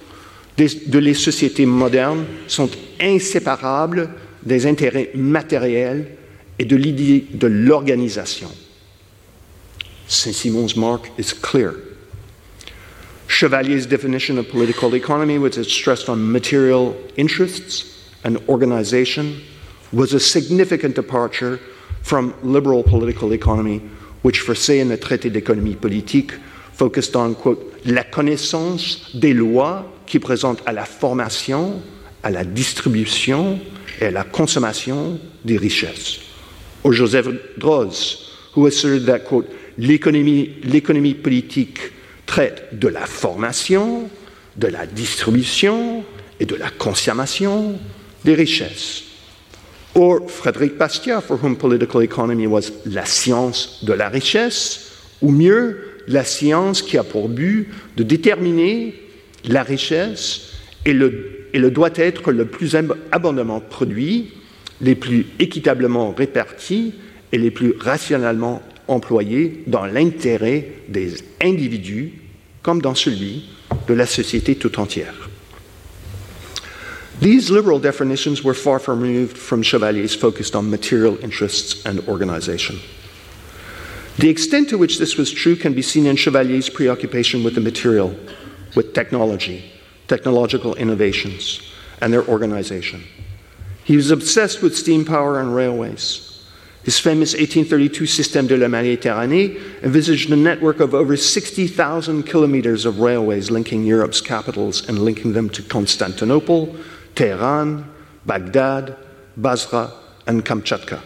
de 0.58 0.98
les 0.98 1.14
sociétés 1.14 1.64
modernes 1.64 2.26
sont 2.46 2.68
inséparables 3.00 4.10
des 4.42 4.66
intérêts 4.66 5.12
matériels 5.14 6.08
et 6.58 6.66
de 6.66 6.76
l'idée 6.76 7.24
de 7.32 7.46
l'organisation. 7.46 8.50
Saint-Simon's 10.06 10.76
mark 10.76 11.10
is 11.18 11.32
clear. 11.40 11.72
Chevalier's 13.28 13.86
definition 13.86 14.38
of 14.38 14.48
political 14.48 14.94
economy 14.94 15.38
was 15.38 15.54
stressed 15.70 16.08
on 16.08 16.32
material 16.32 16.96
interests 17.16 18.10
and 18.24 18.38
organization 18.48 19.40
was 19.92 20.12
a 20.12 20.20
significant 20.20 20.94
departure 20.94 21.58
from 22.02 22.34
liberal 22.42 22.82
political 22.82 23.32
economy, 23.32 23.78
which 24.22 24.40
for 24.40 24.54
say 24.54 24.80
in 24.80 24.88
the 24.88 24.96
traité 24.96 25.30
d'économie 25.30 25.76
politique 25.80 26.32
focused 26.72 27.16
on, 27.16 27.34
quote, 27.34 27.72
la 27.84 28.02
connaissance 28.02 29.10
des 29.14 29.32
lois 29.32 29.84
qui 30.06 30.18
présentent 30.18 30.62
à 30.66 30.72
la 30.72 30.84
formation, 30.84 31.80
à 32.22 32.30
la 32.30 32.44
distribution 32.44 33.60
et 34.00 34.06
à 34.06 34.10
la 34.10 34.24
consommation 34.24 35.18
des 35.44 35.56
richesses. 35.56 36.20
Or 36.82 36.92
Joseph 36.92 37.28
Droz, 37.58 38.30
who 38.54 38.66
asserted 38.66 39.06
that, 39.06 39.20
quote, 39.20 39.48
l'économie 39.78 41.14
politique 41.14 41.92
traite 42.34 42.64
de 42.72 42.88
la 42.88 43.06
formation, 43.06 44.10
de 44.56 44.66
la 44.66 44.86
distribution 44.86 46.02
et 46.40 46.46
de 46.46 46.56
la 46.56 46.68
consommation 46.68 47.78
des 48.24 48.34
richesses. 48.34 49.04
Or 49.94 50.28
Frédéric 50.28 50.76
Bastiat, 50.76 51.20
for 51.20 51.38
whom 51.40 51.54
political 51.54 52.02
economy 52.02 52.48
was 52.48 52.72
la 52.86 53.04
science 53.04 53.84
de 53.84 53.92
la 53.92 54.08
richesse, 54.08 54.90
ou 55.22 55.30
mieux, 55.30 55.78
la 56.08 56.24
science 56.24 56.82
qui 56.82 56.98
a 56.98 57.04
pour 57.04 57.28
but 57.28 57.68
de 57.96 58.02
déterminer 58.02 59.00
la 59.44 59.62
richesse 59.62 60.54
et 60.84 60.92
le, 60.92 61.46
et 61.52 61.60
le 61.60 61.70
doit 61.70 61.94
être 61.94 62.32
le 62.32 62.46
plus 62.46 62.76
abondamment 63.12 63.60
produit, 63.60 64.32
les 64.80 64.96
plus 64.96 65.26
équitablement 65.38 66.10
répartis 66.10 66.94
et 67.30 67.38
les 67.38 67.52
plus 67.52 67.74
rationnellement 67.78 68.60
employés 68.88 69.62
dans 69.68 69.86
l'intérêt 69.86 70.72
des 70.88 71.14
individus 71.40 72.23
comme 72.64 72.80
dans 72.82 72.96
celui 72.96 73.44
de 73.86 73.94
la 73.94 74.06
société 74.06 74.56
tout 74.56 74.80
entière. 74.80 75.28
These 77.20 77.50
liberal 77.50 77.78
definitions 77.78 78.42
were 78.42 78.54
far 78.54 78.80
from 78.80 79.00
removed 79.00 79.38
from 79.38 79.62
Chevalier's 79.62 80.16
focused 80.16 80.56
on 80.56 80.68
material 80.68 81.16
interests 81.22 81.86
and 81.86 82.00
organization. 82.08 82.80
The 84.18 84.28
extent 84.28 84.70
to 84.70 84.78
which 84.78 84.98
this 84.98 85.16
was 85.16 85.30
true 85.30 85.56
can 85.56 85.74
be 85.74 85.82
seen 85.82 86.06
in 86.06 86.16
Chevalier's 86.16 86.68
preoccupation 86.68 87.44
with 87.44 87.54
the 87.54 87.60
material, 87.60 88.16
with 88.74 88.94
technology, 88.94 89.70
technological 90.08 90.74
innovations, 90.74 91.60
and 92.00 92.12
their 92.12 92.26
organization. 92.26 93.04
He 93.84 93.96
was 93.96 94.10
obsessed 94.10 94.62
with 94.62 94.76
steam 94.76 95.04
power 95.04 95.38
and 95.38 95.54
railways. 95.54 96.23
His 96.84 96.98
famous 96.98 97.32
1832 97.32 98.04
Système 98.04 98.46
de 98.46 98.58
la 98.58 98.66
Méditerranée 98.66 99.58
envisaged 99.82 100.30
a 100.30 100.36
network 100.36 100.80
of 100.80 100.92
over 100.94 101.16
60,000 101.16 102.24
kilometers 102.24 102.84
of 102.84 103.00
railways 103.00 103.50
linking 103.50 103.84
Europe's 103.84 104.20
capitals 104.20 104.86
and 104.86 104.98
linking 104.98 105.32
them 105.32 105.48
to 105.48 105.62
Constantinople, 105.62 106.76
Tehran, 107.14 107.90
Baghdad, 108.26 108.96
Basra, 109.34 109.92
and 110.26 110.44
Kamchatka. 110.44 111.00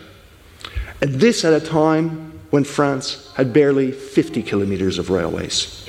And 1.00 1.14
this 1.14 1.44
at 1.44 1.52
a 1.52 1.64
time 1.64 2.32
when 2.50 2.64
France 2.64 3.32
had 3.36 3.52
barely 3.52 3.92
50 3.92 4.42
kilometers 4.42 4.98
of 4.98 5.10
railways. 5.10 5.88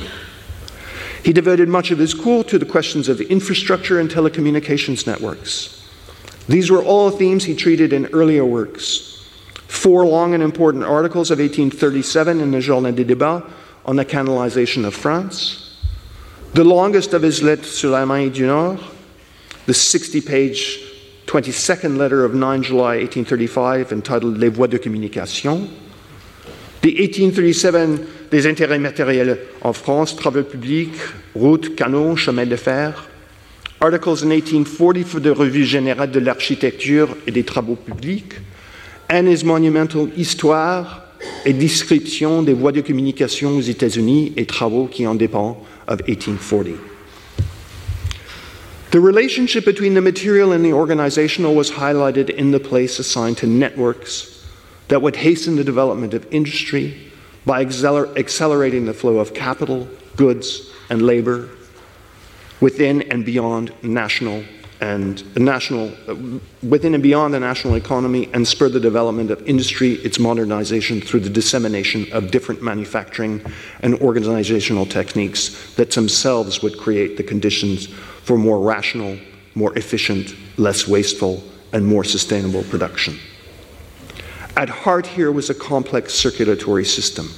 He 1.24 1.34
devoted 1.34 1.68
much 1.68 1.90
of 1.90 1.98
his 1.98 2.14
cours 2.14 2.46
to 2.48 2.60
the 2.60 2.66
questions 2.66 3.10
of 3.10 3.22
infrastructure 3.22 4.00
and 4.00 4.10
telecommunications 4.10 5.08
networks. 5.08 5.90
These 6.48 6.70
were 6.70 6.84
all 6.84 7.10
themes 7.10 7.46
he 7.46 7.56
treated 7.56 7.92
in 7.92 8.06
earlier 8.08 8.46
works, 8.46 9.09
four 9.70 10.06
long 10.06 10.34
and 10.34 10.42
important 10.42 10.84
articles 10.84 11.30
of 11.32 11.40
1837 11.40 12.42
in 12.42 12.52
the 12.52 12.60
Journal 12.60 12.92
des 12.92 13.06
Débats 13.06 13.44
on 13.86 13.96
the 13.96 14.04
canalization 14.04 14.84
of 14.84 14.94
France, 14.94 15.78
the 16.54 16.64
longest 16.64 17.14
of 17.14 17.22
his 17.22 17.42
Lettres 17.42 17.70
sur 17.70 17.92
la 17.92 18.00
l'Allemagne 18.00 18.32
du 18.32 18.48
Nord, 18.48 18.80
the 19.68 19.74
60 19.74 20.22
page 20.22 20.80
22nd 21.28 21.98
letter 21.98 22.26
of 22.26 22.34
9 22.34 22.64
July 22.64 22.98
1835 22.98 23.94
entitled 23.94 24.38
Les 24.38 24.50
voies 24.50 24.68
de 24.68 24.80
communication, 24.80 25.70
the 26.82 26.90
1837 27.00 28.32
des 28.32 28.48
intérêts 28.48 28.80
matériels 28.80 29.38
en 29.62 29.74
France, 29.74 30.16
travaux 30.16 30.44
publics, 30.44 30.98
routes, 31.36 31.76
canaux, 31.76 32.16
chemins 32.16 32.48
de 32.48 32.56
fer, 32.56 33.08
articles 33.80 34.24
in 34.24 34.32
1840 34.32 35.04
for 35.04 35.22
the 35.22 35.28
Revue 35.28 35.64
générale 35.64 36.10
de 36.10 36.20
l'architecture 36.20 37.16
et 37.28 37.32
des 37.32 37.44
travaux 37.44 37.76
publics, 37.76 38.34
and 39.10 39.28
his 39.28 39.44
monumental 39.44 40.08
Histoire 40.16 41.04
et 41.46 41.54
description 41.54 42.44
des 42.44 42.54
voies 42.54 42.72
de 42.72 42.82
communication 42.82 43.58
aux 43.58 43.62
États-Unis 43.62 44.34
et 44.38 44.46
travaux 44.46 44.88
qui 44.88 45.06
en 45.08 45.16
dépendent 45.16 45.58
of 45.88 46.02
1840. 46.08 46.78
The 48.92 49.00
relationship 49.00 49.66
between 49.66 49.94
the 49.94 50.02
material 50.02 50.52
and 50.52 50.64
the 50.64 50.74
organizational 50.74 51.54
was 51.54 51.70
highlighted 51.70 52.30
in 52.30 52.52
the 52.52 52.60
place 52.60 53.00
assigned 53.00 53.38
to 53.38 53.48
networks 53.48 54.48
that 54.88 55.02
would 55.02 55.16
hasten 55.16 55.56
the 55.56 55.64
development 55.64 56.14
of 56.14 56.26
industry 56.32 56.96
by 57.46 57.64
acceler- 57.64 58.16
accelerating 58.18 58.86
the 58.86 58.94
flow 58.94 59.20
of 59.20 59.34
capital, 59.34 59.88
goods, 60.16 60.72
and 60.90 61.04
labor 61.04 61.50
within 62.62 63.04
and 63.12 63.26
beyond 63.26 63.72
national 63.84 64.44
and 64.82 65.36
national, 65.36 65.92
within 66.64 66.94
and 66.94 67.04
beyond 67.04 67.34
the 67.34 67.40
national 67.40 67.76
economy 67.76 68.30
and 68.34 68.48
spur 68.48 68.70
the 68.70 68.80
development 68.80 69.30
of 69.30 69.42
industry, 69.48 69.94
its 69.96 70.20
modernization 70.20 71.02
through 71.02 71.20
the 71.20 71.30
dissemination 71.30 72.08
of 72.14 72.32
different 72.32 72.62
manufacturing 72.62 73.42
and 73.82 73.96
organizational 73.96 74.86
techniques 74.86 75.74
that 75.76 75.92
themselves 75.92 76.62
would 76.62 76.78
create 76.78 77.18
the 77.18 77.24
conditions 77.24 77.88
for 77.88 78.38
more 78.38 78.60
rational, 78.60 79.18
more 79.54 79.78
efficient, 79.78 80.34
less 80.58 80.88
wasteful, 80.88 81.44
and 81.74 81.86
more 81.86 82.04
sustainable 82.04 82.64
production. 82.64 83.18
At 84.56 84.70
heart 84.70 85.06
here 85.06 85.32
was 85.32 85.50
a 85.50 85.56
complex 85.56 86.14
circulatory 86.14 86.86
system. 86.86 87.30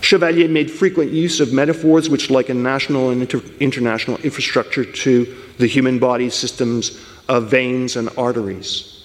Chevalier 0.00 0.48
made 0.48 0.70
frequent 0.70 1.10
use 1.10 1.40
of 1.40 1.52
metaphors 1.52 2.08
which 2.08 2.30
liken 2.30 2.62
national 2.62 3.10
and 3.10 3.20
inter- 3.20 3.42
international 3.60 4.16
infrastructure 4.18 4.84
to 4.84 5.47
the 5.58 5.66
human 5.66 5.98
body's 5.98 6.34
systems 6.34 7.00
of 7.28 7.50
veins 7.50 7.96
and 7.96 8.08
arteries. 8.16 9.04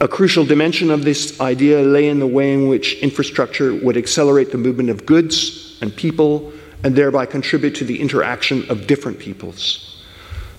A 0.00 0.08
crucial 0.08 0.44
dimension 0.44 0.90
of 0.90 1.04
this 1.04 1.40
idea 1.40 1.82
lay 1.82 2.08
in 2.08 2.18
the 2.18 2.26
way 2.26 2.52
in 2.52 2.66
which 2.66 2.94
infrastructure 3.02 3.74
would 3.74 3.96
accelerate 3.96 4.50
the 4.50 4.58
movement 4.58 4.90
of 4.90 5.06
goods 5.06 5.78
and 5.80 5.94
people 5.94 6.52
and 6.82 6.96
thereby 6.96 7.26
contribute 7.26 7.74
to 7.76 7.84
the 7.84 8.00
interaction 8.00 8.68
of 8.68 8.86
different 8.86 9.18
peoples. 9.18 10.04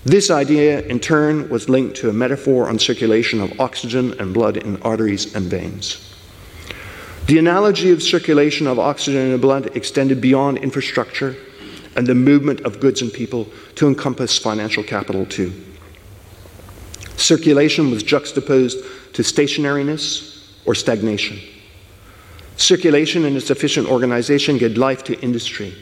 This 0.04 0.30
idea, 0.30 0.82
in 0.82 1.00
turn, 1.00 1.48
was 1.48 1.68
linked 1.68 1.96
to 1.96 2.10
a 2.10 2.12
metaphor 2.12 2.68
on 2.68 2.78
circulation 2.78 3.40
of 3.40 3.58
oxygen 3.60 4.18
and 4.20 4.32
blood 4.32 4.58
in 4.58 4.80
arteries 4.82 5.34
and 5.34 5.46
veins. 5.46 6.14
The 7.26 7.38
analogy 7.38 7.90
of 7.90 8.02
circulation 8.02 8.66
of 8.66 8.78
oxygen 8.78 9.22
in 9.22 9.32
the 9.32 9.38
blood 9.38 9.76
extended 9.76 10.20
beyond 10.20 10.58
infrastructure 10.58 11.36
and 11.96 12.06
the 12.06 12.14
movement 12.14 12.60
of 12.60 12.80
goods 12.80 13.02
and 13.02 13.12
people 13.12 13.48
to 13.76 13.86
encompass 13.86 14.38
financial 14.38 14.82
capital 14.82 15.26
too. 15.26 15.52
Circulation 17.16 17.90
was 17.90 18.02
juxtaposed 18.02 18.78
to 19.14 19.22
stationariness 19.22 20.52
or 20.66 20.74
stagnation. 20.74 21.38
Circulation 22.56 23.24
and 23.24 23.36
its 23.36 23.50
efficient 23.50 23.88
organization 23.88 24.58
gave 24.58 24.76
life 24.76 25.04
to 25.04 25.20
industry. 25.20 25.74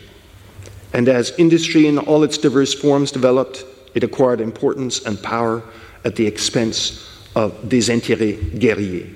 And 0.92 1.09
as 1.09 1.33
industry 1.38 1.87
in 1.87 1.98
all 1.98 2.22
its 2.22 2.38
diverse 2.38 2.75
forms 2.75 3.11
developed, 3.11 3.64
it 3.94 4.05
acquired 4.05 4.40
importance 4.40 5.05
and 5.05 5.22
power 5.22 5.62
at 6.05 6.16
the 6.16 6.27
expense 6.27 7.09
of 7.35 7.68
des 7.68 7.90
intérêts 7.90 8.59
guerriers. 8.59 9.09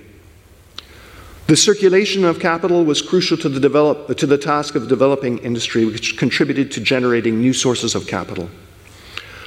The 1.47 1.57
circulation 1.57 2.25
of 2.25 2.41
capital 2.41 2.85
was 2.85 3.01
crucial 3.01 3.37
to 3.39 3.49
the, 3.49 3.61
develop, 3.61 4.17
to 4.17 4.27
the 4.27 4.37
task 4.37 4.75
of 4.75 4.89
developing 4.89 5.39
industry, 5.39 5.85
which 5.85 6.17
contributed 6.17 6.73
to 6.73 6.81
generating 6.81 7.41
new 7.41 7.53
sources 7.53 7.95
of 7.95 8.09
capital, 8.09 8.51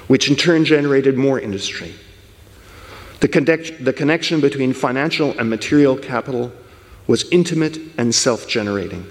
which 0.07 0.29
in 0.29 0.37
turn 0.37 0.63
generated 0.63 1.17
more 1.17 1.41
industry. 1.41 1.93
The, 3.19 3.27
connect, 3.27 3.83
the 3.83 3.91
connection 3.91 4.39
between 4.39 4.71
financial 4.71 5.37
and 5.37 5.49
material 5.49 5.97
capital 5.97 6.53
was 7.05 7.29
intimate 7.31 7.77
and 7.97 8.15
self 8.15 8.47
generating. 8.47 9.05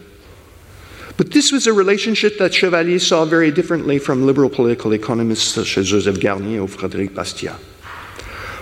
But 1.19 1.33
this 1.33 1.53
was 1.53 1.67
a 1.67 1.73
relationship 1.75 2.39
that 2.39 2.55
Chevalier 2.55 3.01
saw 3.01 3.27
very 3.27 3.51
differently 3.51 3.99
from 3.99 4.25
liberal 4.25 4.49
political 4.49 4.95
economists 4.95 5.53
such 5.53 5.77
as 5.77 5.89
Joseph 5.89 6.21
Garnier 6.21 6.63
or 6.63 6.69
Frédéric 6.69 7.11
Bastiat. 7.11 7.59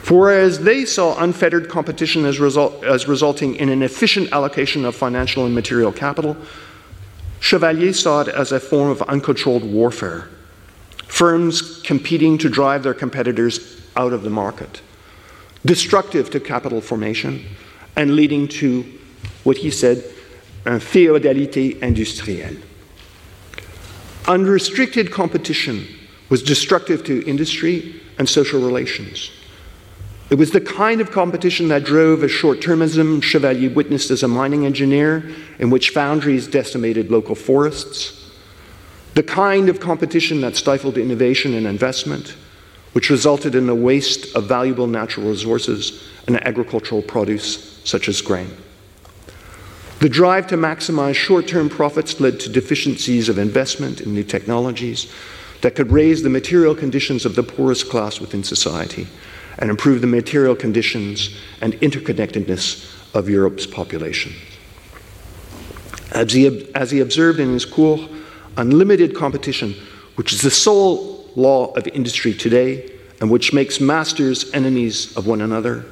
For 0.07 0.21
whereas 0.21 0.61
they 0.61 0.85
saw 0.85 1.21
unfettered 1.21 1.69
competition 1.69 2.27
as, 2.27 2.39
result, 2.39 2.85
as 2.85 3.09
resulting 3.09 3.57
in 3.57 3.71
an 3.71 3.83
efficient 3.83 4.31
allocation 4.31 4.85
of 4.85 4.95
financial 4.95 5.47
and 5.47 5.53
material 5.53 5.91
capital, 5.91 6.37
Chevalier 7.41 7.93
saw 7.93 8.21
it 8.21 8.29
as 8.29 8.53
a 8.53 8.61
form 8.61 8.89
of 8.89 9.03
uncontrolled 9.03 9.65
warfare. 9.65 10.29
Firms 11.09 11.83
competing 11.83 12.39
to 12.39 12.49
drive 12.49 12.85
their 12.85 12.95
competitors 12.95 13.83
out 13.97 14.13
of 14.13 14.23
the 14.23 14.31
market, 14.31 14.81
destructive 15.65 16.31
to 16.31 16.39
capital 16.39 16.81
formation, 16.81 17.45
and 17.97 18.15
leading 18.15 18.47
to 18.47 18.85
what 19.43 19.57
he 19.57 19.73
said, 19.73 20.05
un 20.67 20.79
féodalité 20.79 21.81
industrielle. 21.81 22.63
Unrestricted 24.29 25.11
competition 25.11 25.85
was 26.29 26.45
destructive 26.45 27.03
to 27.03 27.27
industry 27.27 28.01
and 28.19 28.29
social 28.29 28.61
relations. 28.61 29.33
It 30.29 30.35
was 30.35 30.51
the 30.51 30.61
kind 30.61 31.01
of 31.01 31.13
competition 31.13 31.69
that 31.69 31.85
drove 31.85 32.25
a 32.25 32.29
short 32.29 32.59
termism 32.59 33.23
Chevalier 33.23 33.71
witnessed 33.71 34.11
as 34.11 34.25
a 34.25 34.29
mining 34.29 34.67
engineer, 34.67 35.31
in 35.61 35.71
which 35.71 35.91
foundries 35.91 36.49
decimated 36.49 37.13
local 37.13 37.37
forests. 37.37 38.33
The 39.15 39.23
kind 39.23 39.69
of 39.69 39.79
competition 39.79 40.41
that 40.41 40.57
stifled 40.57 40.99
innovation 40.99 41.55
and 41.55 41.65
investment, 41.65 42.35
which 42.93 43.09
resulted 43.09 43.55
in 43.55 43.69
the 43.69 43.75
waste 43.75 44.35
of 44.35 44.49
valuable 44.49 44.89
natural 44.89 45.31
resources 45.31 46.09
and 46.27 46.45
agricultural 46.45 47.03
produce 47.03 47.81
such 47.85 48.09
as 48.09 48.21
grain. 48.21 48.51
The 50.01 50.09
drive 50.09 50.49
to 50.49 50.57
maximize 50.57 51.15
short 51.15 51.47
term 51.47 51.69
profits 51.69 52.21
led 52.21 52.41
to 52.41 52.51
deficiencies 52.51 53.29
of 53.29 53.39
investment 53.39 54.01
in 54.01 54.13
new 54.13 54.25
technologies 54.25 55.11
that 55.61 55.77
could 55.77 55.93
raise 55.93 56.23
the 56.23 56.29
material 56.29 56.75
conditions 56.75 57.25
of 57.25 57.37
the 57.37 57.43
poorest 57.45 57.89
class 57.89 58.21
within 58.21 58.43
society 58.43 59.07
and 59.59 59.71
improve 59.71 60.01
the 60.01 60.07
material 60.07 60.55
conditions 60.55 61.37
and 61.61 61.75
interconnectedness 61.75 63.15
of 63.15 63.29
Europe's 63.29 63.67
population. 63.67 64.33
As 66.13 66.33
he, 66.33 66.71
as 66.75 66.91
he 66.91 67.01
observed 67.01 67.41
in 67.41 67.53
his 67.53 67.65
cours, 67.65 68.01
unlimited 68.57 69.15
competition, 69.15 69.75
which 70.17 70.33
is 70.33 70.43
the 70.43 70.51
sole 70.51 71.31
law 71.37 71.73
of 71.73 71.87
industry 71.89 72.33
today 72.33 72.91
and 73.21 73.31
which 73.31 73.53
makes 73.53 73.81
masters 73.81 74.53
enemies 74.53 75.17
of 75.17 75.27
one 75.27 75.41
another, 75.41 75.85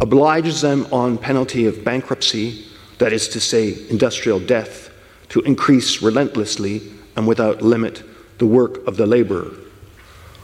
obliges 0.00 0.60
them 0.60 0.86
on 0.92 1.16
penalty 1.16 1.66
of 1.66 1.84
bankruptcy, 1.84 2.64
that 2.98 3.12
is 3.12 3.28
to 3.28 3.40
say, 3.40 3.76
industrial 3.88 4.40
death, 4.40 4.90
to 5.28 5.40
increase 5.42 6.02
relentlessly 6.02 6.82
and 7.16 7.26
without 7.26 7.62
limit 7.62 8.02
the 8.38 8.46
work 8.46 8.84
of 8.86 8.96
the 8.96 9.06
laborer. 9.06 9.50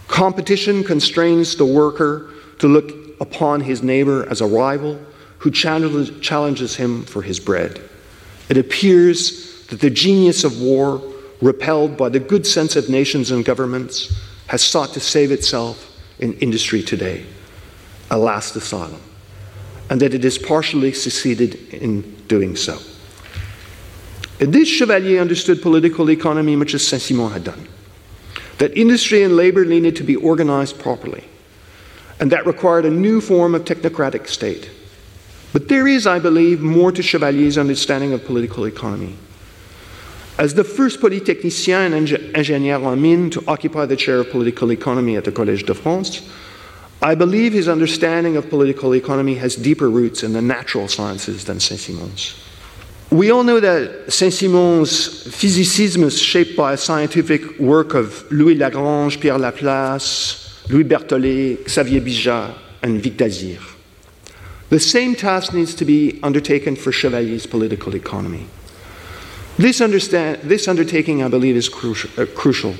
Competition 0.06 0.82
constrains 0.84 1.56
the 1.56 1.66
worker 1.66 2.30
to 2.58 2.68
look 2.68 2.92
upon 3.20 3.60
his 3.60 3.82
neighbor 3.82 4.26
as 4.28 4.40
a 4.40 4.46
rival 4.46 4.98
who 5.38 5.50
challenges 5.50 6.76
him 6.76 7.04
for 7.04 7.22
his 7.22 7.38
bread. 7.38 7.80
It 8.48 8.56
appears 8.56 9.66
that 9.66 9.80
the 9.80 9.90
genius 9.90 10.44
of 10.44 10.60
war, 10.60 11.02
repelled 11.40 11.96
by 11.96 12.08
the 12.08 12.20
good 12.20 12.46
sense 12.46 12.74
of 12.74 12.88
nations 12.88 13.30
and 13.30 13.44
governments, 13.44 14.20
has 14.48 14.62
sought 14.62 14.92
to 14.94 15.00
save 15.00 15.30
itself 15.30 15.96
in 16.18 16.32
industry 16.34 16.82
today, 16.82 17.24
a 18.10 18.18
last 18.18 18.56
asylum, 18.56 19.00
and 19.90 20.00
that 20.00 20.14
it 20.14 20.24
has 20.24 20.38
partially 20.38 20.92
succeeded 20.92 21.54
in 21.72 22.02
doing 22.26 22.56
so. 22.56 22.78
This 24.38 24.68
Chevalier 24.68 25.20
understood 25.20 25.62
political 25.62 26.10
economy 26.10 26.56
much 26.56 26.74
as 26.74 26.86
Saint 26.86 27.02
Simon 27.02 27.30
had 27.30 27.44
done, 27.44 27.68
that 28.58 28.76
industry 28.76 29.22
and 29.22 29.36
labor 29.36 29.64
needed 29.64 29.94
to 29.96 30.02
be 30.02 30.16
organized 30.16 30.78
properly 30.80 31.24
and 32.20 32.32
that 32.32 32.46
required 32.46 32.84
a 32.84 32.90
new 32.90 33.20
form 33.20 33.54
of 33.54 33.64
technocratic 33.64 34.26
state. 34.26 34.70
But 35.52 35.68
there 35.68 35.86
is, 35.86 36.06
I 36.06 36.18
believe, 36.18 36.60
more 36.60 36.92
to 36.92 37.02
Chevalier's 37.02 37.56
understanding 37.56 38.12
of 38.12 38.24
political 38.24 38.64
economy. 38.64 39.16
As 40.38 40.54
the 40.54 40.64
first 40.64 41.00
polytechnicien 41.00 41.92
and 41.94 42.06
ingénieur 42.06 42.92
en 42.92 43.00
mine 43.00 43.30
to 43.30 43.42
occupy 43.48 43.86
the 43.86 43.96
chair 43.96 44.20
of 44.20 44.30
political 44.30 44.70
economy 44.70 45.16
at 45.16 45.24
the 45.24 45.32
Collège 45.32 45.66
de 45.66 45.74
France, 45.74 46.28
I 47.00 47.14
believe 47.14 47.52
his 47.52 47.68
understanding 47.68 48.36
of 48.36 48.48
political 48.48 48.94
economy 48.94 49.34
has 49.36 49.56
deeper 49.56 49.88
roots 49.88 50.22
in 50.22 50.32
the 50.32 50.42
natural 50.42 50.88
sciences 50.88 51.44
than 51.44 51.60
Saint 51.60 51.80
Simon's. 51.80 52.34
We 53.10 53.30
all 53.30 53.42
know 53.42 53.58
that 53.58 54.12
Saint 54.12 54.34
Simon's 54.34 55.34
physicism 55.34 56.02
is 56.02 56.20
shaped 56.20 56.56
by 56.56 56.74
a 56.74 56.76
scientific 56.76 57.58
work 57.58 57.94
of 57.94 58.30
Louis 58.30 58.54
Lagrange, 58.54 59.18
Pierre 59.18 59.38
Laplace, 59.38 60.47
Louis 60.70 60.84
Berthollet, 60.84 61.68
Xavier 61.68 62.00
Bichat, 62.00 62.54
and 62.82 63.00
Vicq 63.00 63.16
d'Azyr. 63.16 63.74
The 64.68 64.78
same 64.78 65.14
task 65.14 65.54
needs 65.54 65.74
to 65.76 65.86
be 65.86 66.20
undertaken 66.22 66.76
for 66.76 66.92
Chevalier's 66.92 67.46
political 67.46 67.94
economy. 67.94 68.46
This, 69.56 69.78
this 69.78 70.68
undertaking, 70.68 71.22
I 71.22 71.28
believe, 71.28 71.56
is 71.56 71.68
crucial, 71.68 72.10
uh, 72.22 72.26
crucial. 72.26 72.74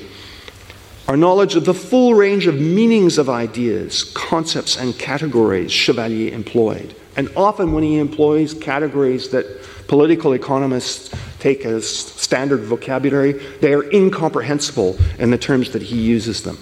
Our 1.07 1.17
knowledge 1.17 1.55
of 1.55 1.65
the 1.65 1.73
full 1.73 2.13
range 2.13 2.45
of 2.45 2.61
meanings 2.61 3.17
of 3.17 3.27
ideas, 3.27 4.03
concepts, 4.13 4.77
and 4.77 4.97
categories 4.97 5.71
Chevalier 5.71 6.31
employed. 6.31 6.95
And 7.17 7.29
often, 7.35 7.73
when 7.73 7.83
he 7.83 7.97
employs 7.97 8.53
categories 8.53 9.29
that 9.29 9.45
political 9.87 10.33
economists 10.33 11.09
take 11.39 11.65
as 11.65 11.89
standard 11.89 12.59
vocabulary, 12.59 13.33
they 13.61 13.73
are 13.73 13.91
incomprehensible 13.91 14.97
in 15.17 15.31
the 15.31 15.37
terms 15.37 15.71
that 15.71 15.81
he 15.81 15.99
uses 15.99 16.43
them. 16.43 16.59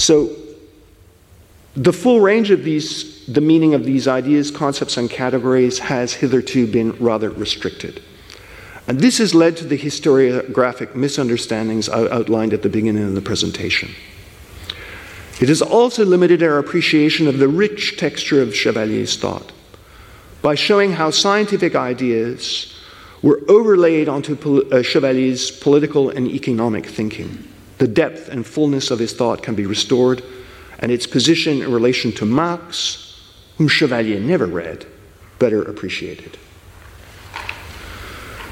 So, 0.00 0.34
the 1.76 1.92
full 1.92 2.20
range 2.20 2.50
of 2.50 2.64
these, 2.64 3.26
the 3.26 3.42
meaning 3.42 3.74
of 3.74 3.84
these 3.84 4.08
ideas, 4.08 4.50
concepts, 4.50 4.96
and 4.96 5.10
categories 5.10 5.78
has 5.78 6.14
hitherto 6.14 6.66
been 6.66 6.92
rather 6.92 7.28
restricted. 7.28 8.02
And 8.88 8.98
this 8.98 9.18
has 9.18 9.34
led 9.34 9.58
to 9.58 9.64
the 9.64 9.76
historiographic 9.76 10.94
misunderstandings 10.94 11.90
outlined 11.90 12.54
at 12.54 12.62
the 12.62 12.70
beginning 12.70 13.04
of 13.04 13.14
the 13.14 13.20
presentation. 13.20 13.90
It 15.38 15.50
has 15.50 15.60
also 15.60 16.06
limited 16.06 16.42
our 16.42 16.58
appreciation 16.58 17.28
of 17.28 17.38
the 17.38 17.48
rich 17.48 17.98
texture 17.98 18.40
of 18.40 18.56
Chevalier's 18.56 19.18
thought 19.18 19.52
by 20.40 20.54
showing 20.54 20.92
how 20.92 21.10
scientific 21.10 21.76
ideas 21.76 22.74
were 23.20 23.42
overlaid 23.48 24.08
onto 24.08 24.34
uh, 24.72 24.82
Chevalier's 24.82 25.50
political 25.50 26.08
and 26.08 26.26
economic 26.26 26.86
thinking 26.86 27.49
the 27.80 27.88
depth 27.88 28.28
and 28.28 28.46
fullness 28.46 28.90
of 28.90 28.98
his 28.98 29.14
thought 29.14 29.42
can 29.42 29.54
be 29.54 29.64
restored, 29.64 30.22
and 30.80 30.92
its 30.92 31.06
position 31.06 31.62
in 31.62 31.72
relation 31.72 32.12
to 32.12 32.26
Marx, 32.26 33.18
whom 33.56 33.68
Chevalier 33.68 34.20
never 34.20 34.44
read, 34.44 34.86
better 35.38 35.62
appreciated. 35.62 36.36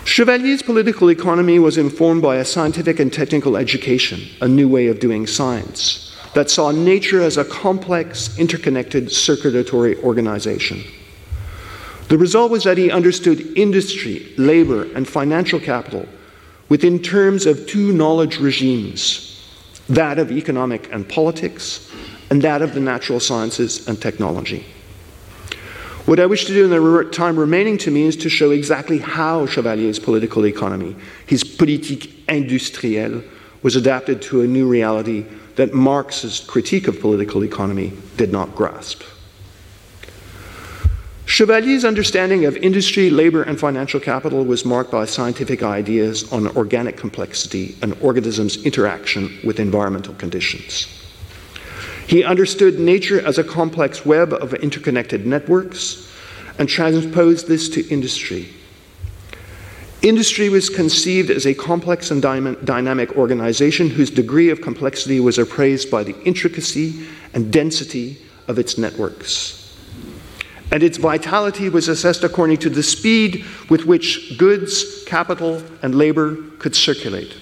Chevalier's 0.07 0.63
political 0.63 1.11
economy 1.11 1.59
was 1.59 1.77
informed 1.77 2.23
by 2.23 2.37
a 2.37 2.45
scientific 2.45 2.99
and 3.01 3.13
technical 3.13 3.59
education, 3.59 4.23
a 4.41 4.49
new 4.49 4.67
way 4.67 4.87
of 4.87 4.99
doing 4.99 5.27
science, 5.27 6.17
that 6.35 6.49
saw 6.49 6.71
nature 6.71 7.21
as 7.21 7.37
a 7.37 7.45
complex, 7.45 8.39
interconnected, 8.39 9.13
circulatory 9.13 9.99
organization. 9.99 10.83
The 12.09 12.17
result 12.17 12.51
was 12.51 12.65
that 12.65 12.79
he 12.79 12.91
understood 12.91 13.59
industry, 13.59 14.33
labor, 14.39 14.85
and 14.95 15.07
financial 15.07 15.61
capital 15.61 16.09
within 16.69 16.99
terms 16.99 17.47
of 17.47 17.67
two 17.67 17.93
knowledge 17.93 18.39
regimes 18.39 19.29
that 19.89 20.19
of 20.19 20.31
economic 20.31 20.93
and 20.93 21.09
politics, 21.09 21.91
and 22.31 22.43
that 22.43 22.61
of 22.61 22.75
the 22.75 22.81
natural 22.81 23.21
sciences 23.21 23.89
and 23.89 24.01
technology. 24.01 24.67
What 26.05 26.21
I 26.21 26.27
wish 26.27 26.47
to 26.47 26.53
do 26.53 26.65
in 26.65 26.71
the 26.71 27.11
time 27.11 27.39
remaining 27.39 27.79
to 27.79 27.91
me 27.91 28.05
is 28.05 28.17
to 28.17 28.29
show 28.29 28.51
exactly 28.51 28.99
how 28.99 29.47
Chevalier's 29.47 29.99
political 29.99 30.47
economy, 30.47 30.97
his 31.27 31.45
politique 31.45 32.27
industrielle, 32.27 33.27
was 33.63 33.77
adapted 33.77 34.23
to 34.23 34.43
a 34.43 34.47
new 34.47 34.69
reality 34.69 35.27
that 35.57 35.75
Marx's 35.75 36.41
critique 36.41 36.87
of 36.87 37.01
political 37.01 37.45
economy 37.45 37.93
did 38.17 38.31
not 38.31 38.55
grasp. 38.55 39.03
Chevalier's 41.39 41.85
understanding 41.85 42.47
of 42.47 42.57
industry, 42.57 43.11
labor, 43.11 43.45
and 43.45 43.61
financial 43.61 44.01
capital 44.01 44.45
was 44.45 44.65
marked 44.65 44.91
by 44.91 45.05
scientific 45.05 45.63
ideas 45.63 46.33
on 46.33 46.49
organic 46.57 46.97
complexity 46.97 47.77
and 47.81 47.97
organisms' 48.03 48.65
interaction 48.65 49.39
with 49.45 49.61
environmental 49.61 50.15
conditions. 50.15 50.89
He 52.09 52.25
understood 52.25 52.81
nature 52.81 53.25
as 53.25 53.39
a 53.39 53.45
complex 53.45 54.05
web 54.05 54.33
of 54.33 54.53
interconnected 54.53 55.27
networks 55.27 56.13
and 56.59 56.69
transposed 56.69 57.47
this 57.47 57.69
to 57.69 57.89
industry. 57.89 58.49
Industry 60.03 60.49
was 60.49 60.69
conceived 60.69 61.31
as 61.31 61.47
a 61.47 61.55
complex 61.55 62.11
and 62.11 62.21
dynamic 62.21 63.17
organization 63.17 63.91
whose 63.91 64.11
degree 64.11 64.51
of 64.51 64.61
complexity 64.61 65.21
was 65.21 65.39
appraised 65.39 65.89
by 65.89 66.03
the 66.03 66.21
intricacy 66.25 67.07
and 67.33 67.53
density 67.53 68.19
of 68.49 68.59
its 68.59 68.77
networks 68.77 69.58
and 70.71 70.83
its 70.83 70.99
vitality 70.99 71.69
was 71.69 71.89
assessed 71.89 72.25
according 72.25 72.59
to 72.59 72.71
the 72.71 72.83
speed 72.83 73.45
with 73.71 73.87
which 73.87 74.37
goods, 74.37 75.05
capital, 75.05 75.63
and 75.83 75.95
labor 75.95 76.37
could 76.59 76.75
circulate. 76.77 77.35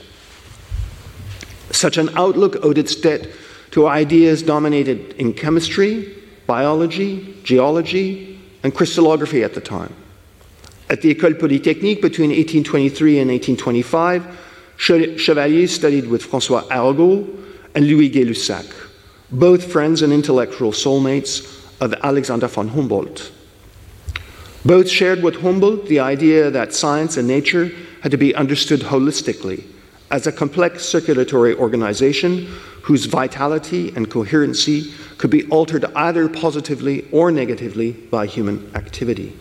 Such 1.72 1.98
an 1.98 2.10
outlook 2.16 2.64
owed 2.64 2.78
its 2.78 2.94
debt 2.94 3.28
to 3.72 3.88
ideas 3.88 4.42
dominated 4.42 5.14
in 5.14 5.34
chemistry, 5.34 6.14
biology, 6.46 7.36
geology, 7.42 8.40
and 8.62 8.74
crystallography 8.74 9.42
at 9.42 9.54
the 9.54 9.60
time. 9.60 9.94
At 10.88 11.02
the 11.02 11.12
École 11.12 11.38
Polytechnique 11.38 12.00
between 12.00 12.30
1823 12.30 13.18
and 13.18 13.30
1825, 13.30 14.38
Chevalier 14.76 15.66
studied 15.66 16.06
with 16.06 16.22
François 16.22 16.64
Arago 16.70 17.26
and 17.74 17.86
Louis 17.86 18.08
Gay-Lussac, 18.08 18.66
both 19.32 19.70
friends 19.70 20.02
and 20.02 20.12
intellectual 20.12 20.70
soulmates 20.70 21.55
of 21.80 21.94
Alexander 22.02 22.48
von 22.48 22.68
Humboldt. 22.68 23.32
Both 24.64 24.88
shared 24.88 25.22
with 25.22 25.42
Humboldt 25.42 25.86
the 25.86 26.00
idea 26.00 26.50
that 26.50 26.74
science 26.74 27.16
and 27.16 27.28
nature 27.28 27.70
had 28.02 28.10
to 28.10 28.16
be 28.16 28.34
understood 28.34 28.80
holistically 28.80 29.64
as 30.10 30.26
a 30.26 30.32
complex 30.32 30.84
circulatory 30.84 31.54
organization 31.54 32.46
whose 32.82 33.06
vitality 33.06 33.92
and 33.96 34.10
coherency 34.10 34.92
could 35.18 35.30
be 35.30 35.46
altered 35.48 35.84
either 35.96 36.28
positively 36.28 37.06
or 37.10 37.30
negatively 37.32 37.92
by 37.92 38.26
human 38.26 38.70
activity. 38.74 39.36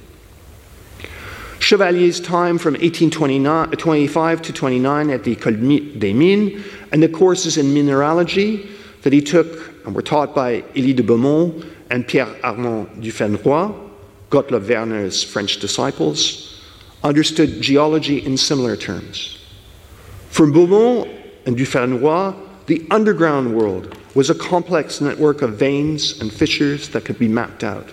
Chevalier's 1.59 2.19
time 2.19 2.57
from 2.57 2.73
1825 2.73 4.41
to 4.41 4.53
29 4.53 5.09
at 5.09 5.23
the 5.23 5.35
École 5.35 5.99
des 5.99 6.13
Mines 6.13 6.63
and 6.91 7.01
the 7.01 7.09
courses 7.09 7.57
in 7.57 7.73
mineralogy 7.73 8.69
that 9.01 9.13
he 9.13 9.21
took 9.21 9.73
and 9.85 9.95
were 9.95 10.01
taught 10.01 10.35
by 10.35 10.61
Élie 10.75 10.95
de 10.95 11.03
Beaumont 11.03 11.63
and 11.89 12.07
Pierre 12.07 12.35
Armand 12.43 13.03
Dufrénoy, 13.03 13.89
Gottlob 14.29 14.67
Werner's 14.67 15.23
French 15.23 15.59
disciples, 15.59 16.61
understood 17.03 17.61
geology 17.61 18.25
in 18.25 18.37
similar 18.37 18.75
terms. 18.75 19.37
For 20.29 20.49
Beaumont 20.49 21.09
and 21.45 21.55
Dufrénoy, 21.55 22.35
the 22.65 22.85
underground 22.89 23.55
world 23.55 23.95
was 24.15 24.29
a 24.29 24.35
complex 24.35 25.01
network 25.01 25.41
of 25.41 25.57
veins 25.57 26.19
and 26.19 26.33
fissures 26.33 26.89
that 26.89 27.05
could 27.05 27.19
be 27.19 27.27
mapped 27.27 27.63
out, 27.63 27.91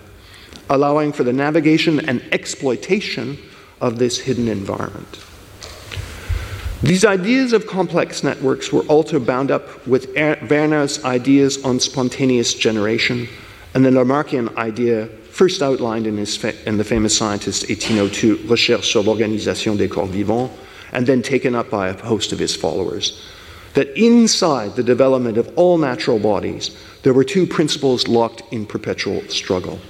allowing 0.70 1.12
for 1.12 1.24
the 1.24 1.32
navigation 1.32 2.00
and 2.08 2.22
exploitation 2.32 3.36
of 3.80 3.98
this 3.98 4.18
hidden 4.18 4.48
environment. 4.48 5.18
These 6.82 7.04
ideas 7.04 7.52
of 7.52 7.66
complex 7.66 8.24
networks 8.24 8.72
were 8.72 8.82
also 8.82 9.20
bound 9.20 9.50
up 9.50 9.86
with 9.86 10.12
Werner's 10.16 11.04
ideas 11.04 11.62
on 11.64 11.78
spontaneous 11.78 12.54
generation 12.54 13.28
and 13.74 13.84
the 13.84 13.90
Lamarckian 13.90 14.54
idea 14.56 15.06
first 15.06 15.62
outlined 15.62 16.06
in, 16.06 16.16
his 16.18 16.42
in 16.66 16.76
the 16.76 16.84
famous 16.84 17.16
scientist 17.16 17.68
1802 17.68 18.48
Recherche 18.48 18.84
sur 18.84 19.00
l'organisation 19.00 19.76
des 19.76 19.88
corps 19.88 20.06
vivants, 20.06 20.52
and 20.92 21.06
then 21.06 21.22
taken 21.22 21.54
up 21.54 21.70
by 21.70 21.88
a 21.88 22.04
host 22.04 22.32
of 22.32 22.38
his 22.38 22.54
followers. 22.54 23.26
That 23.74 23.88
inside 23.96 24.76
the 24.76 24.82
development 24.82 25.38
of 25.38 25.50
all 25.56 25.78
natural 25.78 26.18
bodies, 26.18 26.76
there 27.02 27.14
were 27.14 27.24
two 27.24 27.46
principles 27.46 28.06
locked 28.06 28.42
in 28.52 28.66
perpetual 28.66 29.22
struggle. 29.28 29.80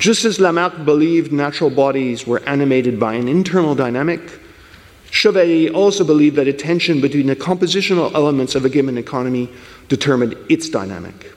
Just 0.00 0.24
as 0.24 0.40
Lamarck 0.40 0.84
believed 0.84 1.32
natural 1.32 1.70
bodies 1.70 2.26
were 2.26 2.42
animated 2.44 2.98
by 2.98 3.14
an 3.14 3.28
internal 3.28 3.76
dynamic, 3.76 4.20
Chevalier 5.12 5.70
also 5.72 6.02
believed 6.02 6.34
that 6.34 6.48
a 6.48 6.52
tension 6.52 7.00
between 7.00 7.28
the 7.28 7.36
compositional 7.36 8.12
elements 8.14 8.56
of 8.56 8.64
a 8.64 8.68
given 8.68 8.98
economy 8.98 9.48
determined 9.88 10.34
its 10.48 10.68
dynamic. 10.68 11.32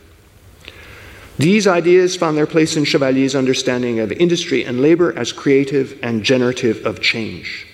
These 1.37 1.67
ideas 1.67 2.15
found 2.15 2.37
their 2.37 2.47
place 2.47 2.77
in 2.77 2.85
Chevalier's 2.85 3.35
understanding 3.35 3.99
of 3.99 4.11
industry 4.13 4.63
and 4.63 4.81
labor 4.81 5.17
as 5.17 5.33
creative 5.33 5.99
and 6.01 6.23
generative 6.23 6.85
of 6.85 7.01
change. 7.01 7.67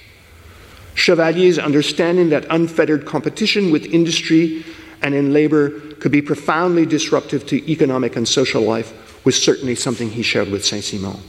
Chevalier's 0.95 1.59
understanding 1.59 2.29
that 2.29 2.45
unfettered 2.49 3.05
competition 3.05 3.71
with 3.71 3.85
industry 3.85 4.65
and 5.03 5.13
in 5.13 5.31
labor 5.31 5.69
could 5.95 6.11
be 6.11 6.21
profoundly 6.21 6.85
disruptive 6.85 7.45
to 7.47 7.71
economic 7.71 8.15
and 8.15 8.27
social 8.27 8.63
life 8.63 9.25
was 9.25 9.41
certainly 9.41 9.75
something 9.75 10.09
he 10.09 10.23
shared 10.23 10.49
with 10.49 10.65
Saint 10.65 10.83
Simon. 10.83 11.19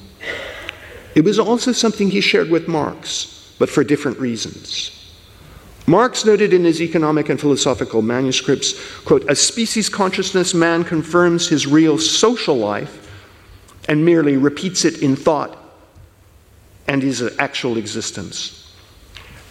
It 1.14 1.24
was 1.24 1.38
also 1.38 1.72
something 1.72 2.10
he 2.10 2.22
shared 2.22 2.50
with 2.50 2.66
Marx, 2.66 3.54
but 3.58 3.68
for 3.68 3.84
different 3.84 4.18
reasons. 4.18 5.01
Marx 5.86 6.24
noted 6.24 6.52
in 6.52 6.64
his 6.64 6.80
economic 6.80 7.28
and 7.28 7.40
philosophical 7.40 8.02
manuscripts, 8.02 8.74
quote, 9.00 9.28
a 9.28 9.34
species 9.34 9.88
consciousness, 9.88 10.54
man 10.54 10.84
confirms 10.84 11.48
his 11.48 11.66
real 11.66 11.98
social 11.98 12.56
life 12.56 13.10
and 13.88 14.04
merely 14.04 14.36
repeats 14.36 14.84
it 14.84 15.02
in 15.02 15.16
thought 15.16 15.58
and 16.86 17.02
his 17.02 17.22
actual 17.38 17.76
existence. 17.78 18.74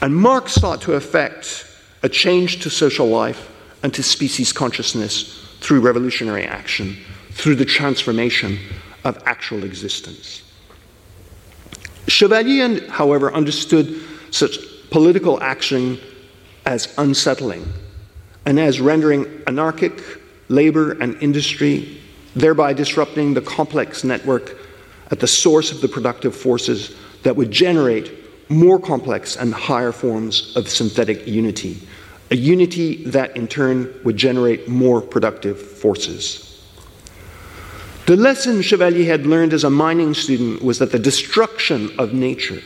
And 0.01 0.15
Marx 0.15 0.53
sought 0.53 0.81
to 0.83 0.93
effect 0.93 1.65
a 2.01 2.09
change 2.09 2.61
to 2.63 2.69
social 2.69 3.07
life 3.07 3.49
and 3.83 3.93
to 3.93 4.01
species 4.01 4.53
consciousness 4.53 5.45
through 5.59 5.81
revolutionary 5.81 6.45
action, 6.45 6.97
through 7.31 7.55
the 7.55 7.65
transformation 7.65 8.57
of 9.03 9.21
actual 9.25 9.63
existence. 9.63 10.43
Chevalier, 12.07 12.89
however, 12.89 13.33
understood 13.33 14.01
such 14.31 14.57
political 14.89 15.41
action 15.41 15.99
as 16.65 16.93
unsettling 16.97 17.65
and 18.45 18.59
as 18.59 18.79
rendering 18.79 19.25
anarchic 19.47 20.01
labor 20.49 20.91
and 20.93 21.15
industry, 21.21 22.01
thereby 22.35 22.73
disrupting 22.73 23.33
the 23.33 23.41
complex 23.41 24.03
network 24.03 24.57
at 25.11 25.19
the 25.19 25.27
source 25.27 25.71
of 25.71 25.81
the 25.81 25.87
productive 25.87 26.35
forces 26.35 26.95
that 27.23 27.35
would 27.35 27.51
generate 27.51 28.11
more 28.49 28.79
complex 28.79 29.37
and 29.37 29.53
higher 29.53 29.91
forms 29.91 30.55
of 30.55 30.67
synthetic 30.67 31.25
unity, 31.27 31.81
a 32.31 32.35
unity 32.35 33.05
that 33.05 33.35
in 33.37 33.47
turn 33.47 33.93
would 34.03 34.17
generate 34.17 34.67
more 34.67 35.01
productive 35.01 35.59
forces. 35.59 36.47
The 38.07 38.17
lesson 38.17 38.61
Chevalier 38.61 39.05
had 39.05 39.25
learned 39.25 39.53
as 39.53 39.63
a 39.63 39.69
mining 39.69 40.13
student 40.13 40.61
was 40.61 40.79
that 40.79 40.91
the 40.91 40.99
destruction 40.99 41.97
of 41.99 42.13
nature 42.13 42.61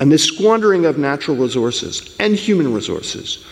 and 0.00 0.10
the 0.10 0.18
squandering 0.18 0.86
of 0.86 0.98
natural 0.98 1.36
resources 1.36 2.16
and 2.18 2.34
human 2.34 2.72
resources, 2.72 3.44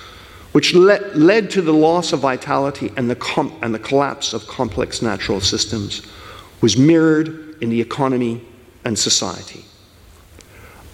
which 0.53 0.75
le- 0.75 0.99
led 1.15 1.51
to 1.51 1.61
the 1.61 1.73
loss 1.73 2.15
of 2.15 2.21
vitality 2.21 2.91
and 2.97 3.09
the, 3.09 3.17
com- 3.17 3.57
and 3.63 3.75
the 3.75 3.79
collapse 3.79 4.33
of 4.33 4.47
complex 4.47 5.03
natural 5.03 5.41
systems, 5.41 6.03
was 6.63 6.77
mirrored 6.77 7.63
in 7.63 7.69
the 7.69 7.81
economy 7.81 8.43
and 8.87 8.99
society. 8.99 9.65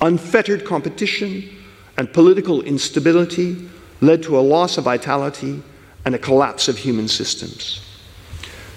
Unfettered 0.01 0.65
competition 0.65 1.49
and 1.97 2.13
political 2.13 2.61
instability 2.63 3.69
led 4.01 4.25
to 4.25 4.37
a 4.37 4.41
loss 4.41 4.77
of 4.77 4.85
vitality 4.85 5.63
and 6.05 6.17
a 6.17 6.19
collapse 6.19 6.67
of 6.67 6.77
human 6.77 7.07
systems. 7.07 7.81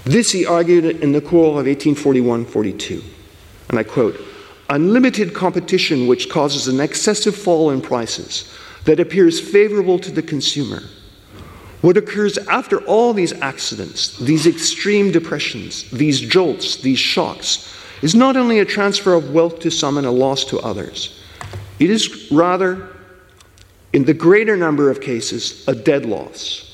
This 0.04 0.32
he 0.32 0.46
argued 0.46 0.86
in 0.86 1.12
the 1.12 1.20
cours 1.20 1.60
of 1.60 1.66
1841 1.66 2.46
42. 2.46 3.04
And 3.70 3.80
I 3.80 3.84
quote 3.84 4.27
unlimited 4.70 5.34
competition 5.34 6.08
which 6.08 6.30
causes 6.30 6.68
an 6.68 6.80
excessive 6.80 7.36
fall 7.36 7.70
in 7.70 7.82
prices 7.82 8.54
that 8.86 9.00
appears 9.00 9.40
favorable 9.40 10.00
to 10.00 10.12
the 10.12 10.22
consumer. 10.22 10.82
What 11.82 11.98
occurs 11.98 12.38
after 12.38 12.80
all 12.86 13.14
these 13.14 13.34
accidents, 13.34 14.18
these 14.18 14.48
extreme 14.48 15.12
depressions, 15.12 15.90
these 15.92 16.20
jolts, 16.20 16.78
these 16.78 17.00
shocks, 17.00 17.74
is 18.02 18.16
not 18.16 18.36
only 18.36 18.60
a 18.60 18.66
transfer 18.66 19.14
of 19.14 19.32
wealth 19.32 19.60
to 19.60 19.72
some 19.72 19.98
and 19.98 20.08
a 20.08 20.12
loss 20.12 20.44
to 20.46 20.60
others. 20.60 21.20
It 21.80 21.90
is 21.90 22.32
rather, 22.32 22.90
in 23.94 24.06
the 24.06 24.14
greater 24.14 24.58
number 24.58 24.90
of 24.90 25.02
cases, 25.02 25.68
a 25.68 25.76
dead 25.76 26.06
loss. 26.06 26.67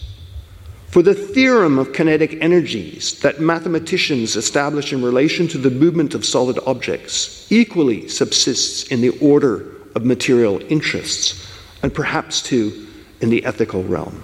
For 0.93 1.01
the 1.01 1.15
theorem 1.15 1.79
of 1.79 1.91
kinetic 1.91 2.37
energies 2.39 3.19
that 3.21 3.41
mathematicians 3.41 4.35
establish 4.35 4.93
in 4.93 5.01
relation 5.01 5.47
to 5.47 5.57
the 5.57 5.71
movement 5.71 6.13
of 6.13 6.23
solid 6.23 6.59
objects 6.67 7.51
equally 7.51 8.07
subsists 8.07 8.83
in 8.91 9.01
the 9.01 9.09
order 9.17 9.71
of 9.95 10.05
material 10.05 10.61
interests, 10.71 11.51
and 11.81 11.91
perhaps 11.91 12.43
too 12.43 12.85
in 13.21 13.31
the 13.31 13.43
ethical 13.43 13.83
realm. 13.83 14.23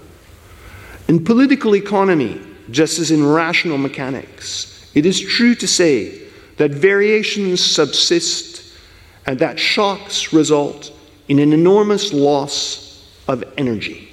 In 1.08 1.26
political 1.26 1.76
economy, 1.76 2.40
just 2.70 3.00
as 3.00 3.10
in 3.10 3.26
rational 3.26 3.80
mechanics, 3.80 4.92
it 4.94 5.08
is 5.08 5.20
true 5.20 5.56
to 5.56 5.68
say 5.68 6.22
that 6.58 6.70
variations 6.70 7.66
subsist 7.66 8.76
and 9.26 9.40
that 9.40 9.60
shocks 9.60 10.32
result 10.32 10.92
in 11.30 11.40
an 11.40 11.52
enormous 11.52 12.14
loss 12.14 13.10
of 13.28 13.44
energy. 13.58 14.09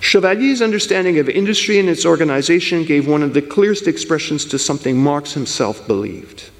Chevalier's 0.00 0.62
understanding 0.62 1.18
of 1.18 1.28
industry 1.28 1.78
and 1.78 1.88
its 1.88 2.06
organization 2.06 2.84
gave 2.84 3.08
one 3.08 3.22
of 3.22 3.34
the 3.34 3.42
clearest 3.42 3.86
expressions 3.86 4.44
to 4.46 4.58
something 4.58 4.96
Marx 4.96 5.32
himself 5.32 5.86
believed, 5.86 6.50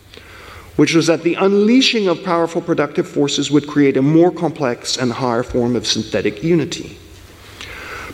which 0.77 0.95
was 0.95 1.07
that 1.07 1.23
the 1.23 1.35
unleashing 1.35 2.09
of 2.09 2.25
powerful 2.25 2.61
productive 2.61 3.09
forces 3.09 3.51
would 3.51 3.67
create 3.67 3.97
a 3.97 4.03
more 4.03 4.33
complex 4.33 4.97
and 4.97 5.13
higher 5.13 5.43
form 5.43 5.77
of 5.77 5.87
synthetic 5.87 6.43
unity. 6.43 6.99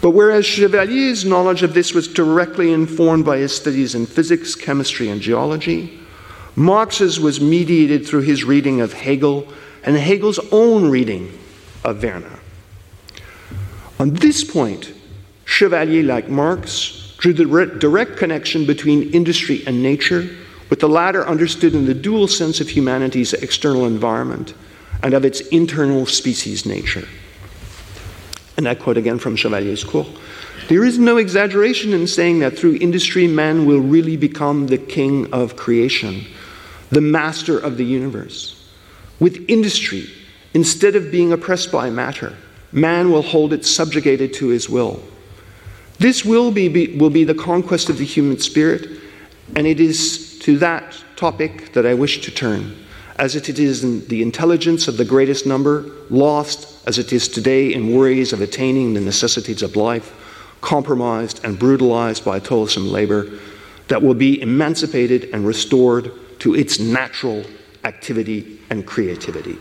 But 0.02 0.10
whereas 0.10 0.44
Chevalier's 0.44 1.24
knowledge 1.24 1.62
of 1.62 1.72
this 1.72 1.94
was 1.94 2.06
directly 2.06 2.72
informed 2.72 3.24
by 3.24 3.38
his 3.38 3.56
studies 3.56 3.94
in 3.94 4.04
physics, 4.04 4.54
chemistry, 4.54 5.08
and 5.08 5.20
geology, 5.20 5.98
Marx's 6.56 7.18
was 7.18 7.40
mediated 7.40 8.06
through 8.06 8.20
his 8.20 8.44
reading 8.44 8.80
of 8.80 8.92
Hegel 8.92 9.48
and 9.82 9.96
Hegel's 9.96 10.38
own 10.52 10.90
reading 10.90 11.36
of 11.84 12.02
Werner. 12.02 12.38
On 13.98 14.14
this 14.14 14.44
point, 14.44 14.93
Chevalier, 15.44 16.02
like 16.02 16.28
Marx, 16.28 17.14
drew 17.18 17.32
the 17.32 17.66
direct 17.78 18.16
connection 18.16 18.66
between 18.66 19.10
industry 19.14 19.62
and 19.66 19.82
nature, 19.82 20.28
with 20.70 20.80
the 20.80 20.88
latter 20.88 21.26
understood 21.26 21.74
in 21.74 21.86
the 21.86 21.94
dual 21.94 22.28
sense 22.28 22.60
of 22.60 22.68
humanity's 22.68 23.32
external 23.32 23.86
environment 23.86 24.54
and 25.02 25.14
of 25.14 25.24
its 25.24 25.40
internal 25.48 26.06
species 26.06 26.66
nature. 26.66 27.06
And 28.56 28.68
I 28.68 28.74
quote 28.74 28.96
again 28.96 29.18
from 29.18 29.36
Chevalier's 29.36 29.84
cours 29.84 30.06
There 30.68 30.84
is 30.84 30.98
no 30.98 31.16
exaggeration 31.16 31.92
in 31.92 32.06
saying 32.06 32.38
that 32.40 32.58
through 32.58 32.76
industry, 32.76 33.26
man 33.26 33.66
will 33.66 33.80
really 33.80 34.16
become 34.16 34.66
the 34.66 34.78
king 34.78 35.32
of 35.32 35.56
creation, 35.56 36.24
the 36.90 37.00
master 37.00 37.58
of 37.58 37.76
the 37.76 37.84
universe. 37.84 38.68
With 39.20 39.44
industry, 39.48 40.10
instead 40.54 40.96
of 40.96 41.10
being 41.10 41.32
oppressed 41.32 41.70
by 41.70 41.90
matter, 41.90 42.36
man 42.72 43.10
will 43.10 43.22
hold 43.22 43.52
it 43.52 43.64
subjugated 43.64 44.32
to 44.34 44.48
his 44.48 44.68
will. 44.68 45.02
This 45.98 46.24
will 46.24 46.50
be, 46.50 46.68
be, 46.68 46.96
will 46.96 47.10
be 47.10 47.24
the 47.24 47.34
conquest 47.34 47.88
of 47.88 47.98
the 47.98 48.04
human 48.04 48.38
spirit, 48.38 49.00
and 49.56 49.66
it 49.66 49.80
is 49.80 50.38
to 50.40 50.58
that 50.58 51.02
topic 51.16 51.72
that 51.72 51.86
I 51.86 51.94
wish 51.94 52.20
to 52.22 52.30
turn, 52.30 52.76
as 53.18 53.36
it 53.36 53.48
is 53.58 53.84
in 53.84 54.06
the 54.08 54.22
intelligence 54.22 54.88
of 54.88 54.96
the 54.96 55.04
greatest 55.04 55.46
number, 55.46 55.90
lost 56.10 56.86
as 56.86 56.98
it 56.98 57.12
is 57.12 57.28
today 57.28 57.72
in 57.72 57.94
worries 57.94 58.32
of 58.32 58.40
attaining 58.40 58.94
the 58.94 59.00
necessities 59.00 59.62
of 59.62 59.76
life, 59.76 60.12
compromised 60.60 61.44
and 61.44 61.58
brutalized 61.58 62.24
by 62.24 62.38
toilsome 62.38 62.90
labor, 62.90 63.38
that 63.88 64.02
will 64.02 64.14
be 64.14 64.40
emancipated 64.40 65.28
and 65.32 65.46
restored 65.46 66.10
to 66.40 66.54
its 66.54 66.78
natural 66.78 67.44
activity 67.84 68.60
and 68.70 68.86
creativity. 68.86 69.58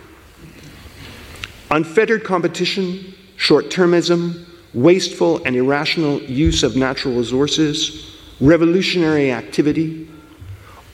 Unfettered 1.72 2.24
competition, 2.24 3.14
short 3.36 3.66
termism, 3.70 4.46
wasteful 4.74 5.44
and 5.46 5.56
irrational 5.56 6.22
use 6.22 6.64
of 6.64 6.76
natural 6.76 7.16
resources, 7.16 8.18
revolutionary 8.40 9.32
activity, 9.32 10.08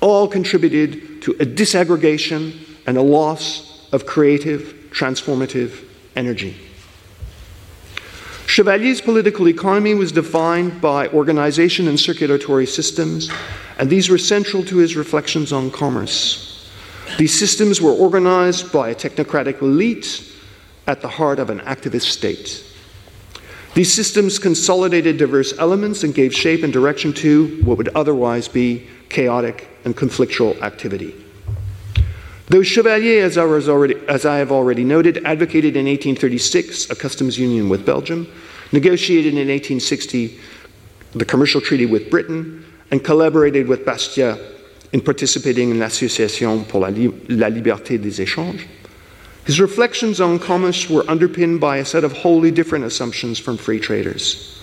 all 0.02 0.28
contributed 0.28 1.22
to 1.22 1.32
a 1.34 1.46
disaggregation 1.46 2.58
and 2.86 2.98
a 2.98 3.02
loss 3.02 3.88
of 3.92 4.06
creative, 4.06 4.76
transformative 4.92 5.86
energy. 6.16 6.56
Chevalier's 8.46 9.00
political 9.00 9.48
economy 9.48 9.94
was 9.94 10.12
defined 10.12 10.82
by 10.82 11.08
organization 11.10 11.88
and 11.88 12.00
circulatory 12.00 12.66
systems, 12.66 13.30
and 13.78 13.90
these 13.90 14.10
were 14.10 14.18
central 14.18 14.64
to 14.66 14.78
his 14.78 14.96
reflections 14.96 15.54
on 15.54 15.70
commerce. 15.70 16.70
These 17.18 17.38
systems 17.38 17.82
were 17.82 17.92
organized 17.92 18.72
by 18.72 18.90
a 18.90 18.96
technocratic 18.96 19.62
elite 19.62 20.26
at 20.88 21.02
the 21.02 21.08
heart 21.08 21.38
of 21.38 21.50
an 21.50 21.60
activist 21.60 22.10
state. 22.10 22.66
These 23.76 23.94
systems 23.94 24.40
consolidated 24.40 25.18
diverse 25.18 25.54
elements 25.58 26.04
and 26.04 26.14
gave 26.14 26.34
shape 26.34 26.64
and 26.64 26.74
direction 26.74 27.14
to 27.14 27.62
what 27.64 27.78
would 27.78 27.90
otherwise 27.90 28.48
be 28.48 28.88
chaotic 29.10 29.68
and 29.86 29.96
conflictual 29.96 30.60
activity. 30.62 31.16
Though 32.48 32.64
Chevalier, 32.64 33.24
as 33.24 33.38
I, 33.38 33.44
already, 33.44 33.96
as 34.08 34.26
I, 34.26 34.38
have 34.38 34.52
already 34.52 34.84
noted, 34.84 35.24
advocated 35.24 35.76
in 35.76 35.86
1836 35.86 36.90
a 36.90 36.96
customs 36.96 37.38
union 37.38 37.70
with 37.70 37.86
Belgium, 37.86 38.28
negotiated 38.72 39.34
in 39.34 39.48
1860 39.48 40.40
the 41.14 41.26
commercial 41.26 41.62
treaty 41.62 41.86
with 41.86 42.10
Britain, 42.10 42.66
and 42.92 43.04
collaborated 43.04 43.68
with 43.68 43.86
Bastiat 43.86 44.40
in 44.94 45.02
participating 45.02 45.70
in 45.70 45.80
l'Association 45.80 46.64
pour 46.66 46.82
la, 46.82 46.90
la 46.90 47.50
Liberté 47.50 48.02
des 48.02 48.24
Échanges, 48.24 48.66
his 49.50 49.60
reflections 49.60 50.22
on 50.22 50.38
commerce 50.38 50.88
were 50.92 51.04
underpinned 51.10 51.60
by 51.60 51.78
a 51.78 51.84
set 51.84 52.04
of 52.04 52.12
wholly 52.12 52.52
different 52.52 52.86
assumptions 52.86 53.40
from 53.40 53.58
free 53.58 53.80
traders. 53.80 54.62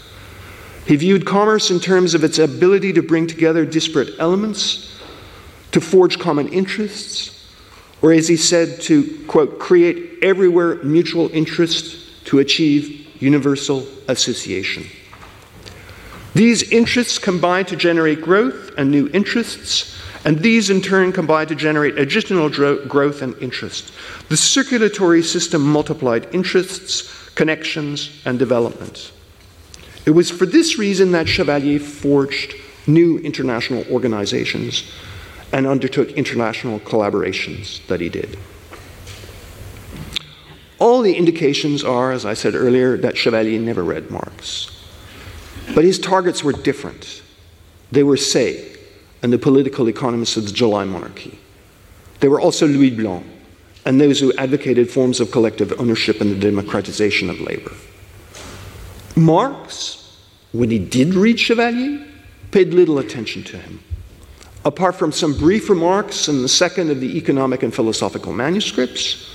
He 0.87 0.95
viewed 0.95 1.27
commerce 1.27 1.73
in 1.73 1.81
terms 1.81 2.15
of 2.15 2.23
its 2.23 2.39
ability 2.39 2.93
to 2.93 3.03
bring 3.03 3.27
together 3.27 3.67
disparate 3.67 4.11
elements, 4.21 4.97
to 5.73 5.81
forge 5.81 6.21
common 6.21 6.47
interests, 6.51 7.53
or 8.01 8.13
as 8.13 8.29
he 8.29 8.37
said, 8.37 8.81
to, 8.83 9.25
quote, 9.27 9.59
create 9.59 10.23
everywhere 10.23 10.77
mutual 10.85 11.31
interest 11.31 12.25
to 12.27 12.39
achieve 12.39 13.09
universal 13.21 13.89
association. 14.07 14.87
These 16.35 16.71
interests 16.71 17.19
combine 17.19 17.65
to 17.65 17.75
generate 17.75 18.23
growth 18.23 18.71
and 18.79 18.93
new 18.93 19.09
interests, 19.09 19.96
and 20.27 20.41
these 20.41 20.71
in 20.71 20.81
turn 20.81 21.13
combine 21.13 21.47
to 21.47 21.55
generate 21.55 21.97
additional 21.99 22.49
dro- 22.49 22.85
growth 22.87 23.23
and 23.23 23.41
interest. 23.41 23.93
The 24.29 24.37
circulatory 24.37 25.23
system 25.23 25.63
multiplied 25.63 26.35
interests, 26.35 27.31
connections, 27.37 28.21
and 28.25 28.37
development. 28.37 29.13
It 30.05 30.11
was 30.11 30.29
for 30.29 30.45
this 30.45 30.79
reason 30.79 31.13
that 31.13 31.29
Chevalier 31.29 31.79
forged 31.79 32.57
new 32.89 33.19
international 33.19 33.85
organizations 33.89 34.91
and 35.53 35.65
undertook 35.65 36.11
international 36.11 36.81
collaborations 36.81 37.87
that 37.87 38.01
he 38.01 38.09
did. 38.09 38.37
All 40.81 41.03
the 41.03 41.15
indications 41.15 41.85
are, 41.85 42.11
as 42.11 42.27
I 42.27 42.35
said 42.35 42.57
earlier, 42.57 42.97
that 42.97 43.17
Chevalier 43.17 43.61
never 43.61 43.85
read 43.85 44.11
Marx. 44.11 44.73
But 45.73 45.85
his 45.85 46.01
targets 46.01 46.43
were 46.43 46.53
different. 46.53 47.23
They 47.93 48.03
were 48.03 48.17
Say 48.17 48.76
and 49.23 49.33
the 49.33 49.39
political 49.39 49.89
economists 49.89 50.37
of 50.37 50.47
the 50.47 50.53
July 50.53 50.85
monarchy. 50.85 51.39
They 52.21 52.29
were 52.29 52.41
also 52.41 52.67
Louis 52.67 52.91
Blanc 52.91 53.27
and 53.85 54.01
those 54.01 54.19
who 54.19 54.33
advocated 54.35 54.91
forms 54.91 55.21
of 55.21 55.31
collective 55.31 55.73
ownership 55.79 56.21
and 56.21 56.31
the 56.31 56.39
democratization 56.39 57.31
of 57.31 57.41
labor. 57.41 57.73
Marx, 59.15 60.19
when 60.53 60.71
he 60.71 60.79
did 60.79 61.15
read 61.15 61.39
Chevalier, 61.39 62.05
paid 62.51 62.75
little 62.75 62.99
attention 62.99 63.45
to 63.45 63.57
him. 63.57 63.81
Apart 64.65 64.97
from 64.97 65.13
some 65.13 65.39
brief 65.39 65.71
remarks 65.71 66.29
in 66.29 66.43
the 66.43 66.49
second 66.49 66.91
of 66.91 67.01
the 67.01 67.17
economic 67.17 67.63
and 67.63 67.73
philosophical 67.73 68.33
manuscripts, 68.33 69.31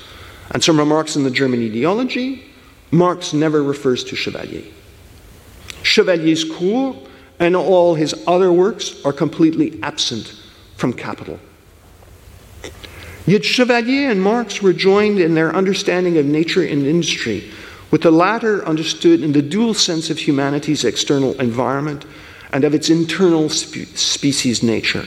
and 0.51 0.61
some 0.61 0.77
remarks 0.77 1.15
in 1.15 1.23
the 1.23 1.31
German 1.31 1.63
ideology, 1.63 2.43
Marx 2.91 3.31
never 3.31 3.63
refers 3.63 4.03
to 4.03 4.17
Chevalier. 4.17 4.63
Chevalier's 5.81 6.43
Cours 6.43 6.97
and 7.41 7.55
all 7.55 7.95
his 7.95 8.13
other 8.27 8.53
works 8.53 9.03
are 9.03 9.11
completely 9.11 9.79
absent 9.81 10.39
from 10.77 10.93
Capital. 10.93 11.39
Yet 13.25 13.43
Chevalier 13.43 14.11
and 14.11 14.21
Marx 14.21 14.61
were 14.61 14.73
joined 14.73 15.19
in 15.19 15.33
their 15.33 15.53
understanding 15.55 16.17
of 16.17 16.25
nature 16.25 16.63
and 16.63 16.85
industry, 16.85 17.51
with 17.89 18.03
the 18.03 18.11
latter 18.11 18.63
understood 18.65 19.23
in 19.23 19.31
the 19.31 19.41
dual 19.41 19.73
sense 19.73 20.11
of 20.11 20.19
humanity's 20.19 20.85
external 20.85 21.33
environment 21.41 22.05
and 22.53 22.63
of 22.63 22.75
its 22.75 22.91
internal 22.91 23.49
spe- 23.49 23.97
species 23.97 24.61
nature. 24.61 25.05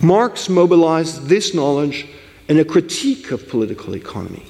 Marx 0.00 0.48
mobilized 0.48 1.26
this 1.26 1.52
knowledge 1.52 2.08
in 2.48 2.58
a 2.58 2.64
critique 2.64 3.30
of 3.32 3.48
political 3.48 3.94
economy. 3.94 4.46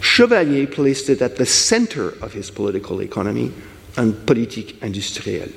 Chevalier 0.00 0.68
placed 0.68 1.08
it 1.08 1.20
at 1.22 1.36
the 1.36 1.46
center 1.46 2.10
of 2.22 2.32
his 2.32 2.52
political 2.52 3.02
economy 3.02 3.52
and 3.96 4.14
politique 4.26 4.80
industrielle. 4.80 5.52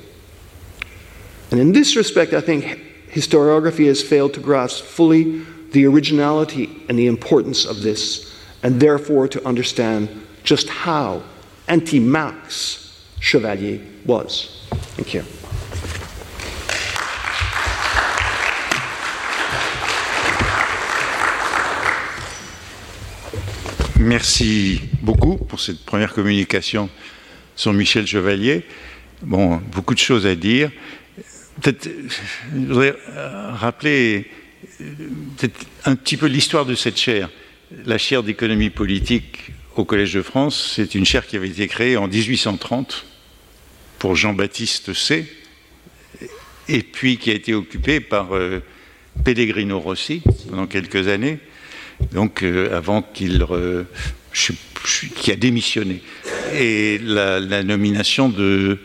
And 1.52 1.60
in 1.60 1.72
this 1.72 1.96
respect, 1.96 2.32
I 2.32 2.40
think 2.40 2.80
historiography 3.10 3.86
has 3.86 4.00
failed 4.00 4.32
to 4.34 4.40
grasp 4.40 4.84
fully 4.84 5.44
the 5.72 5.84
originality 5.84 6.82
and 6.88 6.98
the 6.98 7.06
importance 7.06 7.66
of 7.66 7.82
this, 7.82 8.34
and 8.62 8.80
therefore 8.80 9.28
to 9.28 9.46
understand 9.46 10.08
just 10.44 10.70
how 10.70 11.22
anti 11.68 12.00
Marx 12.00 13.04
Chevalier 13.20 13.80
was. 14.06 14.66
Thank 14.96 15.12
you. 15.12 15.24
Merci 24.00 24.80
beaucoup 25.02 25.36
pour 25.36 25.60
cette 25.60 25.84
première 25.84 26.14
communication 26.14 26.88
sur 27.54 27.74
Michel 27.74 28.06
Chevalier. 28.06 28.64
Bon, 29.20 29.58
beaucoup 29.70 29.94
de 29.94 30.00
choses 30.00 30.26
à 30.26 30.34
dire. 30.34 30.70
Peut-être, 31.60 31.88
je 32.54 32.58
voudrais 32.58 32.94
rappeler 33.54 34.30
peut-être 35.36 35.66
un 35.84 35.96
petit 35.96 36.16
peu 36.16 36.26
l'histoire 36.26 36.64
de 36.64 36.74
cette 36.74 36.98
chaire. 36.98 37.28
La 37.84 37.98
chaire 37.98 38.22
d'économie 38.22 38.70
politique 38.70 39.52
au 39.76 39.84
Collège 39.84 40.14
de 40.14 40.22
France, 40.22 40.72
c'est 40.76 40.94
une 40.94 41.04
chaire 41.04 41.26
qui 41.26 41.36
avait 41.36 41.48
été 41.48 41.66
créée 41.68 41.96
en 41.96 42.08
1830 42.08 43.06
pour 43.98 44.16
Jean-Baptiste 44.16 44.92
C, 44.92 45.26
et 46.68 46.82
puis 46.82 47.18
qui 47.18 47.30
a 47.30 47.34
été 47.34 47.54
occupée 47.54 48.00
par 48.00 48.34
euh, 48.34 48.60
Pellegrino 49.24 49.78
Rossi 49.78 50.22
pendant 50.48 50.66
quelques 50.66 51.08
années, 51.08 51.38
donc 52.12 52.42
euh, 52.42 52.76
avant 52.76 53.02
qu'il 53.02 53.46
qui 55.16 55.30
a 55.30 55.36
démissionné. 55.36 56.02
Et 56.54 56.98
la, 56.98 57.62
nomination 57.62 58.28
de 58.28 58.78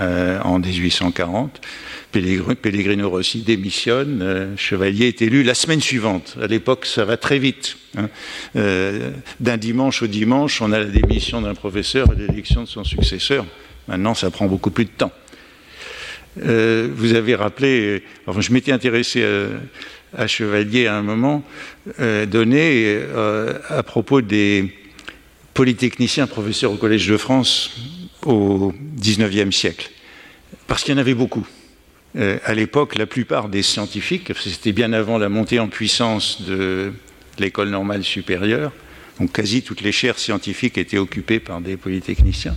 Euh, 0.00 0.40
en 0.42 0.58
1840, 0.58 1.60
Pellegrino 2.10 3.08
Rossi 3.08 3.42
démissionne, 3.42 4.20
euh, 4.20 4.56
Chevalier 4.56 5.06
est 5.06 5.22
élu 5.22 5.44
la 5.44 5.54
semaine 5.54 5.80
suivante. 5.80 6.36
À 6.42 6.48
l'époque, 6.48 6.86
ça 6.86 7.04
va 7.04 7.16
très 7.16 7.38
vite. 7.38 7.76
Hein. 7.96 8.08
Euh, 8.56 9.12
D'un 9.38 9.56
dimanche 9.56 10.02
au 10.02 10.08
dimanche, 10.08 10.60
on 10.60 10.72
a 10.72 10.80
la 10.80 10.86
démission 10.86 11.40
d'un 11.40 11.54
professeur 11.54 12.08
et 12.12 12.16
l'élection 12.16 12.64
de 12.64 12.68
son 12.68 12.82
successeur. 12.82 13.46
Maintenant, 13.86 14.14
ça 14.14 14.30
prend 14.30 14.46
beaucoup 14.46 14.70
plus 14.70 14.86
de 14.86 14.90
temps. 14.90 15.12
Euh, 16.44 16.88
vous 16.94 17.14
avez 17.14 17.34
rappelé, 17.34 18.02
je 18.38 18.52
m'étais 18.52 18.72
intéressé 18.72 19.24
à, 19.24 20.22
à 20.22 20.26
Chevalier 20.26 20.86
à 20.86 20.96
un 20.96 21.02
moment 21.02 21.42
euh, 22.00 22.26
donné 22.26 22.84
euh, 22.86 23.58
à 23.68 23.82
propos 23.82 24.20
des 24.20 24.74
polytechniciens 25.54 26.26
professeurs 26.26 26.72
au 26.72 26.76
Collège 26.76 27.06
de 27.08 27.16
France 27.16 27.70
au 28.24 28.72
XIXe 28.98 29.54
siècle. 29.54 29.90
Parce 30.66 30.82
qu'il 30.82 30.94
y 30.94 30.96
en 30.96 31.00
avait 31.00 31.14
beaucoup. 31.14 31.46
euh, 32.16 32.38
à 32.44 32.54
l'époque, 32.54 32.96
la 32.96 33.06
plupart 33.06 33.48
des 33.48 33.62
scientifiques, 33.62 34.32
c'était 34.38 34.72
bien 34.72 34.92
avant 34.92 35.18
la 35.18 35.28
montée 35.28 35.58
en 35.58 35.68
puissance 35.68 36.42
de 36.42 36.92
l'école 37.38 37.68
normale 37.68 38.02
supérieure, 38.04 38.72
donc 39.20 39.32
quasi 39.32 39.62
toutes 39.62 39.82
les 39.82 39.92
chaires 39.92 40.18
scientifiques 40.18 40.78
étaient 40.78 40.98
occupées 40.98 41.40
par 41.40 41.60
des 41.60 41.76
polytechniciens. 41.76 42.56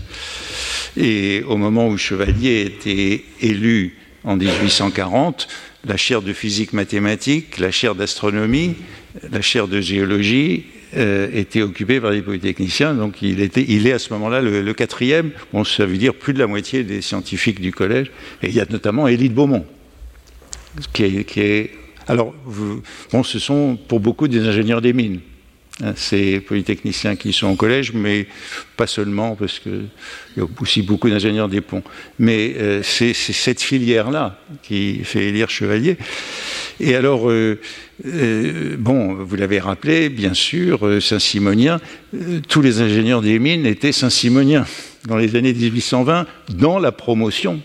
Et 1.00 1.44
au 1.48 1.56
moment 1.56 1.88
où 1.88 1.98
Chevalier 1.98 2.62
était 2.62 3.24
élu 3.42 3.96
en 4.26 4.36
1840, 4.36 5.48
la 5.88 5.96
chaire 5.96 6.22
de 6.22 6.34
physique 6.34 6.74
mathématique, 6.74 7.58
la 7.58 7.72
chaire 7.72 7.96
d'astronomie, 7.96 8.76
la 9.32 9.42
chaire 9.42 9.70
de 9.70 9.80
géologie 9.80 10.66
euh, 10.98 11.30
était 11.34 11.62
occupée 11.62 12.02
par 12.02 12.12
des 12.12 12.22
polytechniciens, 12.22 12.96
donc 12.96 13.22
il, 13.22 13.40
était, 13.40 13.64
il 13.66 13.88
est 13.88 13.94
à 13.94 14.00
ce 14.00 14.12
moment-là 14.12 14.42
le, 14.42 14.74
quatrième. 14.74 15.32
Bon, 15.54 15.64
ça 15.64 15.86
veut 15.86 15.96
dire 15.96 16.14
plus 16.14 16.34
de 16.34 16.40
la 16.40 16.48
moitié 16.48 16.84
des 16.84 17.02
scientifiques 17.02 17.62
du 17.62 17.72
collège. 17.72 18.12
Et 18.44 18.50
il 18.50 18.54
y 18.54 18.60
a 18.60 18.66
notamment 18.70 19.08
Élie 19.08 19.30
de 19.30 19.34
Beaumont, 19.34 19.66
qui 20.92 21.04
est, 21.04 21.72
alors, 22.10 22.34
bon, 23.14 23.24
ce 23.24 23.40
sont 23.40 23.78
pour 23.88 24.02
beaucoup 24.02 24.28
des 24.28 24.46
ingénieurs 24.46 24.82
des 24.82 24.92
mines. 24.92 25.22
Hein, 25.82 25.94
ces 25.96 26.42
polytechniciens 26.42 27.16
qui 27.16 27.32
sont 27.32 27.48
au 27.48 27.56
collège, 27.56 27.94
mais 27.94 28.28
pas 28.76 28.86
seulement, 28.86 29.38
parce 29.38 29.60
qu'il 29.60 29.88
y 30.36 30.42
a 30.42 30.44
aussi 30.60 30.82
beaucoup 30.82 31.10
d'ingénieurs 31.10 31.48
des 31.48 31.62
ponts. 31.62 31.84
Mais 32.18 32.56
euh, 32.58 32.84
c'est 32.84 33.14
cette 33.14 33.62
filière-là 33.62 34.42
qui 34.62 35.06
fait 35.06 35.28
élire 35.28 35.50
Chevalier. 35.50 35.96
Et 36.82 36.96
alors, 36.96 37.30
euh, 37.30 37.62
euh, 38.06 38.76
bon, 38.78 39.14
vous 39.14 39.36
l'avez 39.38 39.60
rappelé, 39.60 40.10
bien 40.10 40.34
sûr, 40.34 41.02
Saint-Simonien, 41.02 41.80
tous 42.50 42.62
les 42.62 42.82
ingénieurs 42.82 43.22
des 43.22 43.40
mines 43.40 43.66
étaient 43.66 43.94
Saint-Simoniens 43.94 44.66
dans 45.08 45.16
les 45.16 45.38
années 45.38 45.54
1820, 45.54 46.26
dans 46.50 46.80
la 46.80 46.92
promotion 46.92 47.62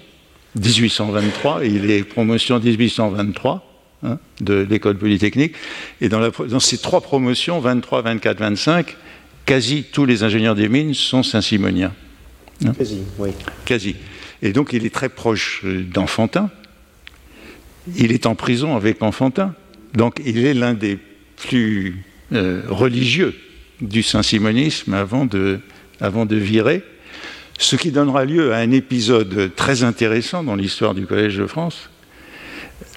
1823, 0.54 1.64
et 1.64 1.68
les 1.68 2.04
promotions 2.04 2.60
1823 2.60 3.73
Hein, 4.04 4.18
de 4.42 4.66
l'école 4.68 4.98
polytechnique. 4.98 5.54
Et 6.02 6.10
dans, 6.10 6.60
ces 6.60 6.76
trois 6.76 7.00
promotions, 7.00 7.58
23, 7.58 8.02
24, 8.02 8.38
25, 8.38 8.96
quasi 9.46 9.84
tous 9.84 10.04
les 10.04 10.22
ingénieurs 10.22 10.54
des 10.54 10.68
mines 10.68 10.92
sont 10.92 11.22
saint-simoniens. 11.22 11.92
Hein. 12.66 12.72
quasi, 12.76 12.98
oui. 13.18 13.30
Quasi. 13.64 13.96
Et 14.42 14.52
donc 14.52 14.74
il 14.74 14.84
est 14.84 14.92
très 14.92 15.08
proche 15.08 15.62
euh, 15.64 15.82
d'Enfantin. 15.82 16.50
Il 17.96 18.12
est 18.12 18.26
en 18.26 18.34
prison 18.34 18.76
avec 18.76 19.02
Enfantin. 19.02 19.54
Donc 19.94 20.20
il 20.22 20.44
est 20.44 20.54
l'un 20.54 20.74
des 20.74 20.98
plus 21.36 22.04
euh, 22.32 22.60
religieux 22.68 23.34
du 23.80 24.02
saint-simonisme 24.02 24.92
avant 24.92 25.24
de, 25.24 25.60
avant 25.98 26.26
de 26.26 26.36
virer. 26.36 26.82
Ce 27.58 27.76
qui 27.76 27.90
donnera 27.90 28.26
lieu 28.26 28.52
à 28.52 28.58
un 28.58 28.70
épisode 28.70 29.52
très 29.56 29.82
intéressant 29.82 30.44
dans 30.44 30.56
l'histoire 30.56 30.94
du 30.94 31.06
Collège 31.06 31.38
de 31.38 31.46
France, 31.46 31.88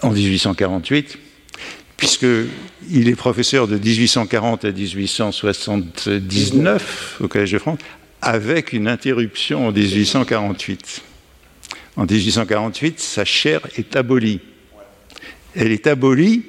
en 0.02 0.12
1848, 0.12 1.20
puisqu'il 1.98 3.08
est 3.08 3.16
professeur 3.16 3.68
de 3.68 3.78
1840 3.78 4.66
à 4.66 4.72
1879 4.72 7.18
au 7.22 7.28
Collège 7.28 7.52
de 7.52 7.60
France, 7.60 7.78
avec 8.22 8.74
une 8.74 8.88
interruption 8.88 9.68
en 9.68 9.72
1848. 9.72 11.04
En 11.96 12.06
1848, 12.06 13.00
sa 13.00 13.24
chaire 13.26 13.62
est 13.76 13.96
abolie. 13.96 14.40
Elle 15.56 15.72
est 15.72 15.88
abolie 15.88 16.44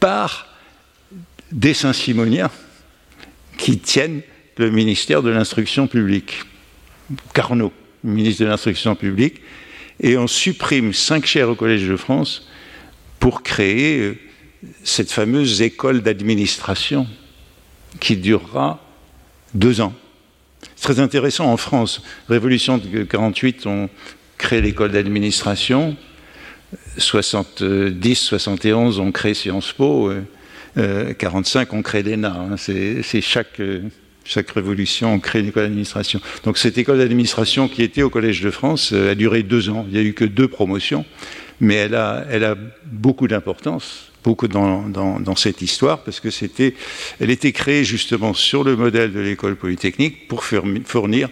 par 0.00 0.48
des 1.52 1.74
Saint-Simoniens 1.74 2.50
qui 3.56 3.78
tiennent 3.78 4.22
le 4.56 4.70
ministère 4.70 5.22
de 5.22 5.30
l'Instruction 5.30 5.86
publique. 5.86 6.40
Carnot, 7.34 7.72
ministre 8.02 8.42
de 8.42 8.48
l'Instruction 8.48 8.96
publique, 8.96 9.40
et 10.02 10.16
on 10.16 10.26
supprime 10.26 10.92
cinq 10.92 11.24
chaires 11.24 11.48
au 11.48 11.54
Collège 11.54 11.88
de 11.88 11.96
France 11.96 12.48
pour 13.20 13.42
créer 13.42 14.00
euh, 14.00 14.18
cette 14.84 15.10
fameuse 15.10 15.62
école 15.62 16.02
d'administration 16.02 17.06
qui 18.00 18.16
durera 18.16 18.80
deux 19.54 19.80
ans. 19.80 19.94
C'est 20.76 20.92
très 20.92 21.00
intéressant 21.00 21.46
en 21.46 21.56
France. 21.56 22.02
Révolution 22.28 22.78
de 22.78 22.84
1948, 22.84 23.66
on 23.66 23.88
crée 24.38 24.60
l'école 24.60 24.92
d'administration. 24.92 25.96
70, 26.96 28.14
71, 28.14 28.98
on 28.98 29.12
crée 29.12 29.34
Sciences 29.34 29.72
Po. 29.72 30.12
45, 30.74 30.78
euh, 30.78 31.76
on 31.76 31.82
crée 31.82 32.02
l'ENA. 32.02 32.48
Hein. 32.52 32.56
C'est 32.56 33.20
chaque 33.20 33.60
euh, 33.60 33.82
chaque 34.24 34.50
révolution, 34.50 35.14
on 35.14 35.18
crée 35.18 35.40
une 35.40 35.48
école 35.48 35.64
d'administration. 35.64 36.20
Donc 36.44 36.58
cette 36.58 36.78
école 36.78 36.98
d'administration 36.98 37.68
qui 37.68 37.82
était 37.82 38.02
au 38.02 38.10
Collège 38.10 38.40
de 38.40 38.50
France 38.50 38.92
euh, 38.92 39.12
a 39.12 39.14
duré 39.14 39.42
deux 39.42 39.68
ans. 39.68 39.84
Il 39.88 39.94
n'y 39.94 39.98
a 39.98 40.02
eu 40.02 40.14
que 40.14 40.24
deux 40.24 40.48
promotions, 40.48 41.04
mais 41.60 41.74
elle 41.74 41.94
a, 41.94 42.24
elle 42.30 42.44
a 42.44 42.56
beaucoup 42.86 43.28
d'importance, 43.28 44.12
beaucoup 44.24 44.48
dans, 44.48 45.36
cette 45.36 45.62
histoire, 45.62 46.02
parce 46.04 46.20
que 46.20 46.30
c'était, 46.30 46.74
elle 47.20 47.30
était 47.30 47.52
créée 47.52 47.84
justement 47.84 48.34
sur 48.34 48.64
le 48.64 48.76
modèle 48.76 49.12
de 49.12 49.20
l'école 49.20 49.56
polytechnique 49.56 50.28
pour 50.28 50.44
fournir 50.44 51.28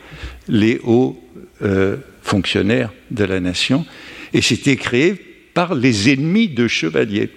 les 0.48 0.80
hauts 0.84 1.22
euh, 1.62 1.96
fonctionnaires 2.22 2.92
de 3.10 3.24
la 3.24 3.40
nation. 3.40 3.86
Et 4.32 4.42
c'était 4.42 4.76
créé 4.76 5.14
par 5.54 5.74
les 5.74 6.12
ennemis 6.12 6.48
de 6.48 6.68
Chevalier, 6.68 7.30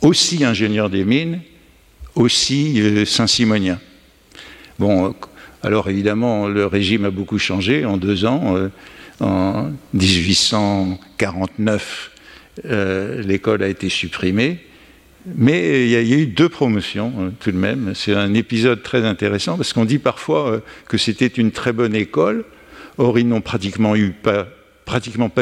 aussi 0.00 0.44
ingénieurs 0.44 0.90
des 0.90 1.04
mines, 1.04 1.40
aussi 2.14 2.80
euh, 2.80 3.04
Saint-Simoniens. 3.04 3.80
Bon, 4.78 5.14
alors 5.62 5.88
évidemment, 5.88 6.48
le 6.48 6.66
régime 6.66 7.04
a 7.04 7.10
beaucoup 7.10 7.38
changé 7.38 7.84
en 7.84 7.96
deux 7.96 8.24
ans. 8.24 8.56
Euh, 8.56 8.70
en 9.20 9.70
1849, 9.92 12.10
euh, 12.66 13.22
l'école 13.22 13.62
a 13.62 13.68
été 13.68 13.88
supprimée. 13.88 14.58
Mais 15.36 15.86
il 15.86 15.90
y, 15.90 15.96
a, 15.96 16.02
eu 16.02 16.26
deux 16.26 16.50
promotions 16.50 17.10
euh, 17.18 17.30
tout 17.40 17.50
de 17.52 17.56
même. 17.56 17.92
C'est 17.94 18.14
un 18.14 18.34
épisode 18.34 18.82
très 18.82 19.06
intéressant 19.06 19.56
parce 19.56 19.72
qu'on 19.72 19.86
dit 19.86 19.98
parfois 19.98 20.60
que 20.88 20.98
c'était 20.98 21.28
une 21.28 21.52
très 21.52 21.72
bonne 21.72 21.94
école. 21.94 22.44
Or, 22.98 23.18
ils 23.18 23.26
n'ont 23.26 23.40
pratiquement 23.40 23.94
pas 23.94 24.46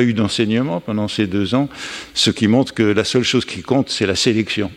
eu 0.03 0.13
d'enseignement 0.13 0.81
pendant 0.81 1.09
ces 1.09 1.27
deux 1.27 1.55
ans, 1.55 1.69
ce 2.15 2.31
qui 2.31 2.49
montre 2.49 2.73
que 2.75 2.83
la 2.83 3.05
seule 3.05 3.25
chose 3.25 3.45
qui 3.45 3.61
compte, 3.63 3.91
c'est 3.91 4.07
la 4.07 4.15
sélection. 4.15 4.71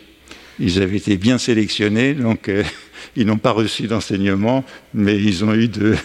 Ils 0.59 0.81
avaient 0.81 0.97
été 0.97 1.15
bien 1.17 1.37
sélectionnés, 1.37 2.15
donc 2.15 2.49
ils 3.15 3.25
n'ont 3.25 3.37
pas 3.37 3.51
reçu 3.51 3.87
d'enseignement, 3.87 4.65
mais 4.93 5.15
ils 5.15 5.43
ont 5.43 5.53
eu 5.53 5.67
de, 5.67 5.95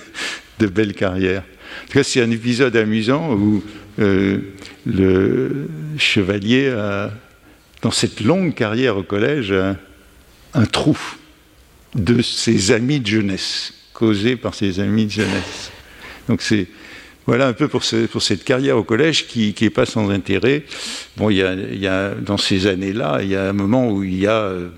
belles 0.66 0.94
carrières. 0.94 1.42
En 1.42 1.86
tout 1.86 1.92
cas, 1.94 2.03
c'est 2.03 2.20
un 2.20 2.30
épisode 2.30 2.76
amusant 2.76 3.32
où 3.32 3.62
euh, 3.98 4.38
le 4.86 5.68
chevalier 5.98 6.68
a, 6.68 7.11
dans 7.82 7.90
cette 7.90 8.20
longue 8.20 8.55
carrière 8.55 8.96
au 8.96 9.03
collège, 9.03 9.55
un, 10.55 10.66
trou 10.66 10.98
de 11.94 12.22
ses 12.22 12.72
amis 12.72 13.01
de 13.01 13.07
jeunesse, 13.07 13.72
causé 13.92 14.36
par 14.36 14.55
ses 14.55 14.80
amis 14.80 15.07
de 15.07 15.11
jeunesse. 15.12 15.70
Donc 16.28 16.42
c'est 16.42 16.68
voilà 17.26 17.46
un 17.46 17.53
peu 17.53 17.68
pour, 17.68 17.82
pour, 18.11 18.22
cette 18.22 18.44
carrière 18.44 18.76
au 18.76 18.82
collège 18.82 19.26
qui 19.26 19.55
n'est 19.61 19.70
pas 19.70 19.86
sans 19.86 20.11
intérêt. 20.11 20.64
Bon, 21.16 21.30
il 21.30 21.36
y 21.36 21.86
a, 21.86 22.14
dans 22.14 22.38
ces 22.38 22.66
années-là, 22.66 23.20
il 23.22 23.28
y 23.28 23.36
a 23.36 23.48
un 23.48 23.53
moment 23.53 23.88
où 23.90 24.03
il 24.03 24.18
y 24.18 24.26
a 24.26 24.42
euh, 24.42 24.68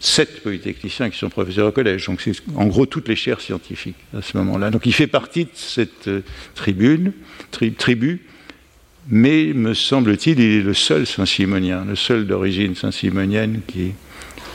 sept 0.00 0.42
polytechniciens 0.42 1.10
qui 1.10 1.18
sont 1.18 1.28
professeurs 1.28 1.68
au 1.68 1.72
collège. 1.72 2.06
Donc 2.06 2.20
c'est 2.20 2.34
en 2.56 2.66
gros 2.66 2.86
toutes 2.86 3.08
les 3.08 3.16
chaires 3.16 3.40
scientifiques 3.40 3.96
à 4.16 4.22
ce 4.22 4.36
moment-là. 4.38 4.70
Donc 4.70 4.86
il 4.86 4.92
fait 4.92 5.06
partie 5.06 5.44
de 5.44 5.50
cette 5.54 6.08
euh, 6.08 6.20
tribune, 6.54 7.12
tribu, 7.50 8.22
mais 9.08 9.52
me 9.54 9.74
semble-t-il, 9.74 10.38
il 10.38 10.60
est 10.60 10.62
le 10.62 10.74
seul 10.74 11.06
Saint-Simonien, 11.06 11.84
le 11.86 11.96
seul 11.96 12.26
d'origine 12.26 12.74
saint-simonienne 12.74 13.60
qui, 13.66 13.92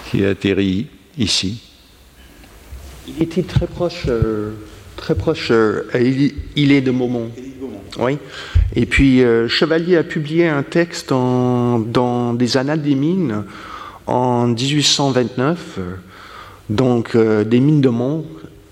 qui 0.09 0.23
atterrit 0.23 0.87
ici. 1.17 1.61
Il 3.07 3.23
était 3.23 3.43
très 3.43 3.67
proche, 3.67 4.05
euh, 4.07 4.51
très 4.95 5.15
proche. 5.15 5.49
Euh, 5.51 5.83
il, 6.55 6.71
est 6.71 6.81
de 6.81 6.91
Maumont. 6.91 7.31
Oui. 7.99 8.17
Et 8.75 8.85
puis 8.85 9.21
Chevalier 9.47 9.97
a 9.97 10.03
publié 10.03 10.47
un 10.47 10.63
texte 10.63 11.09
dans 11.09 12.33
des 12.33 12.57
Annales 12.57 12.81
des 12.81 12.95
mines 12.95 13.43
en 14.07 14.47
1829, 14.47 15.79
donc 16.69 17.15
euh, 17.15 17.43
des 17.43 17.59
mines 17.59 17.81
de 17.81 17.89
Mont, 17.89 18.25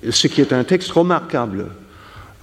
ce 0.10 0.28
qui 0.28 0.42
est 0.42 0.54
un 0.54 0.64
texte 0.64 0.92
remarquable. 0.92 1.68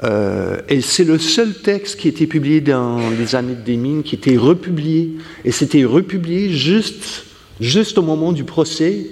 Euh, 0.05 0.59
et 0.69 0.81
c'est 0.81 1.05
le 1.05 1.19
seul 1.19 1.55
texte 1.55 1.99
qui 1.99 2.09
a 2.09 2.11
été 2.11 2.27
publié 2.27 2.61
dans 2.61 2.99
les 3.11 3.35
années 3.35 3.57
des 3.57 3.77
mines, 3.77 4.03
qui 4.03 4.15
était 4.15 4.37
republié. 4.37 5.17
Et 5.45 5.51
c'était 5.51 5.85
republié 5.85 6.51
juste, 6.51 7.25
juste 7.61 7.99
au 7.99 8.03
moment 8.03 8.33
du 8.33 8.45
procès 8.45 9.09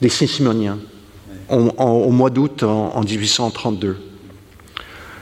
des 0.00 0.08
Saint-Simoniens, 0.08 0.78
au 1.48 2.10
mois 2.10 2.30
d'août 2.30 2.62
en, 2.62 3.02
1832. 3.02 3.96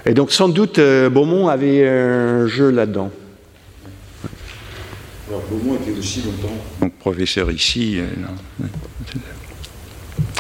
Et 0.07 0.13
donc 0.13 0.33
sans 0.33 0.49
doute, 0.49 0.79
euh, 0.79 1.09
Beaumont 1.09 1.49
avait 1.49 1.89
un 1.89 2.47
jeu 2.47 2.71
là-dedans. 2.71 3.11
Alors 5.35 5.47
Beaumont 5.49 5.75
était 5.75 5.91
aussi 5.99 6.23
longtemps 6.23 6.55
donc, 6.81 6.95
professeur 6.95 7.51
ici. 7.51 7.99
Euh, 7.99 8.07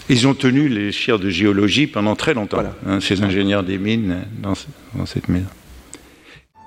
Ils 0.09 0.28
ont 0.28 0.34
tenu 0.34 0.68
les 0.68 0.92
chaires 0.92 1.18
de 1.18 1.30
géologie 1.30 1.88
pendant 1.88 2.14
très 2.14 2.34
longtemps, 2.34 2.62
hein, 2.86 3.01
ces 3.01 3.22
ingénieurs 3.22 3.64
des 3.64 3.78
mines 3.78 4.24
dans, 4.40 4.53
dans 4.95 5.07
cette 5.07 5.28
maison. 5.28 5.49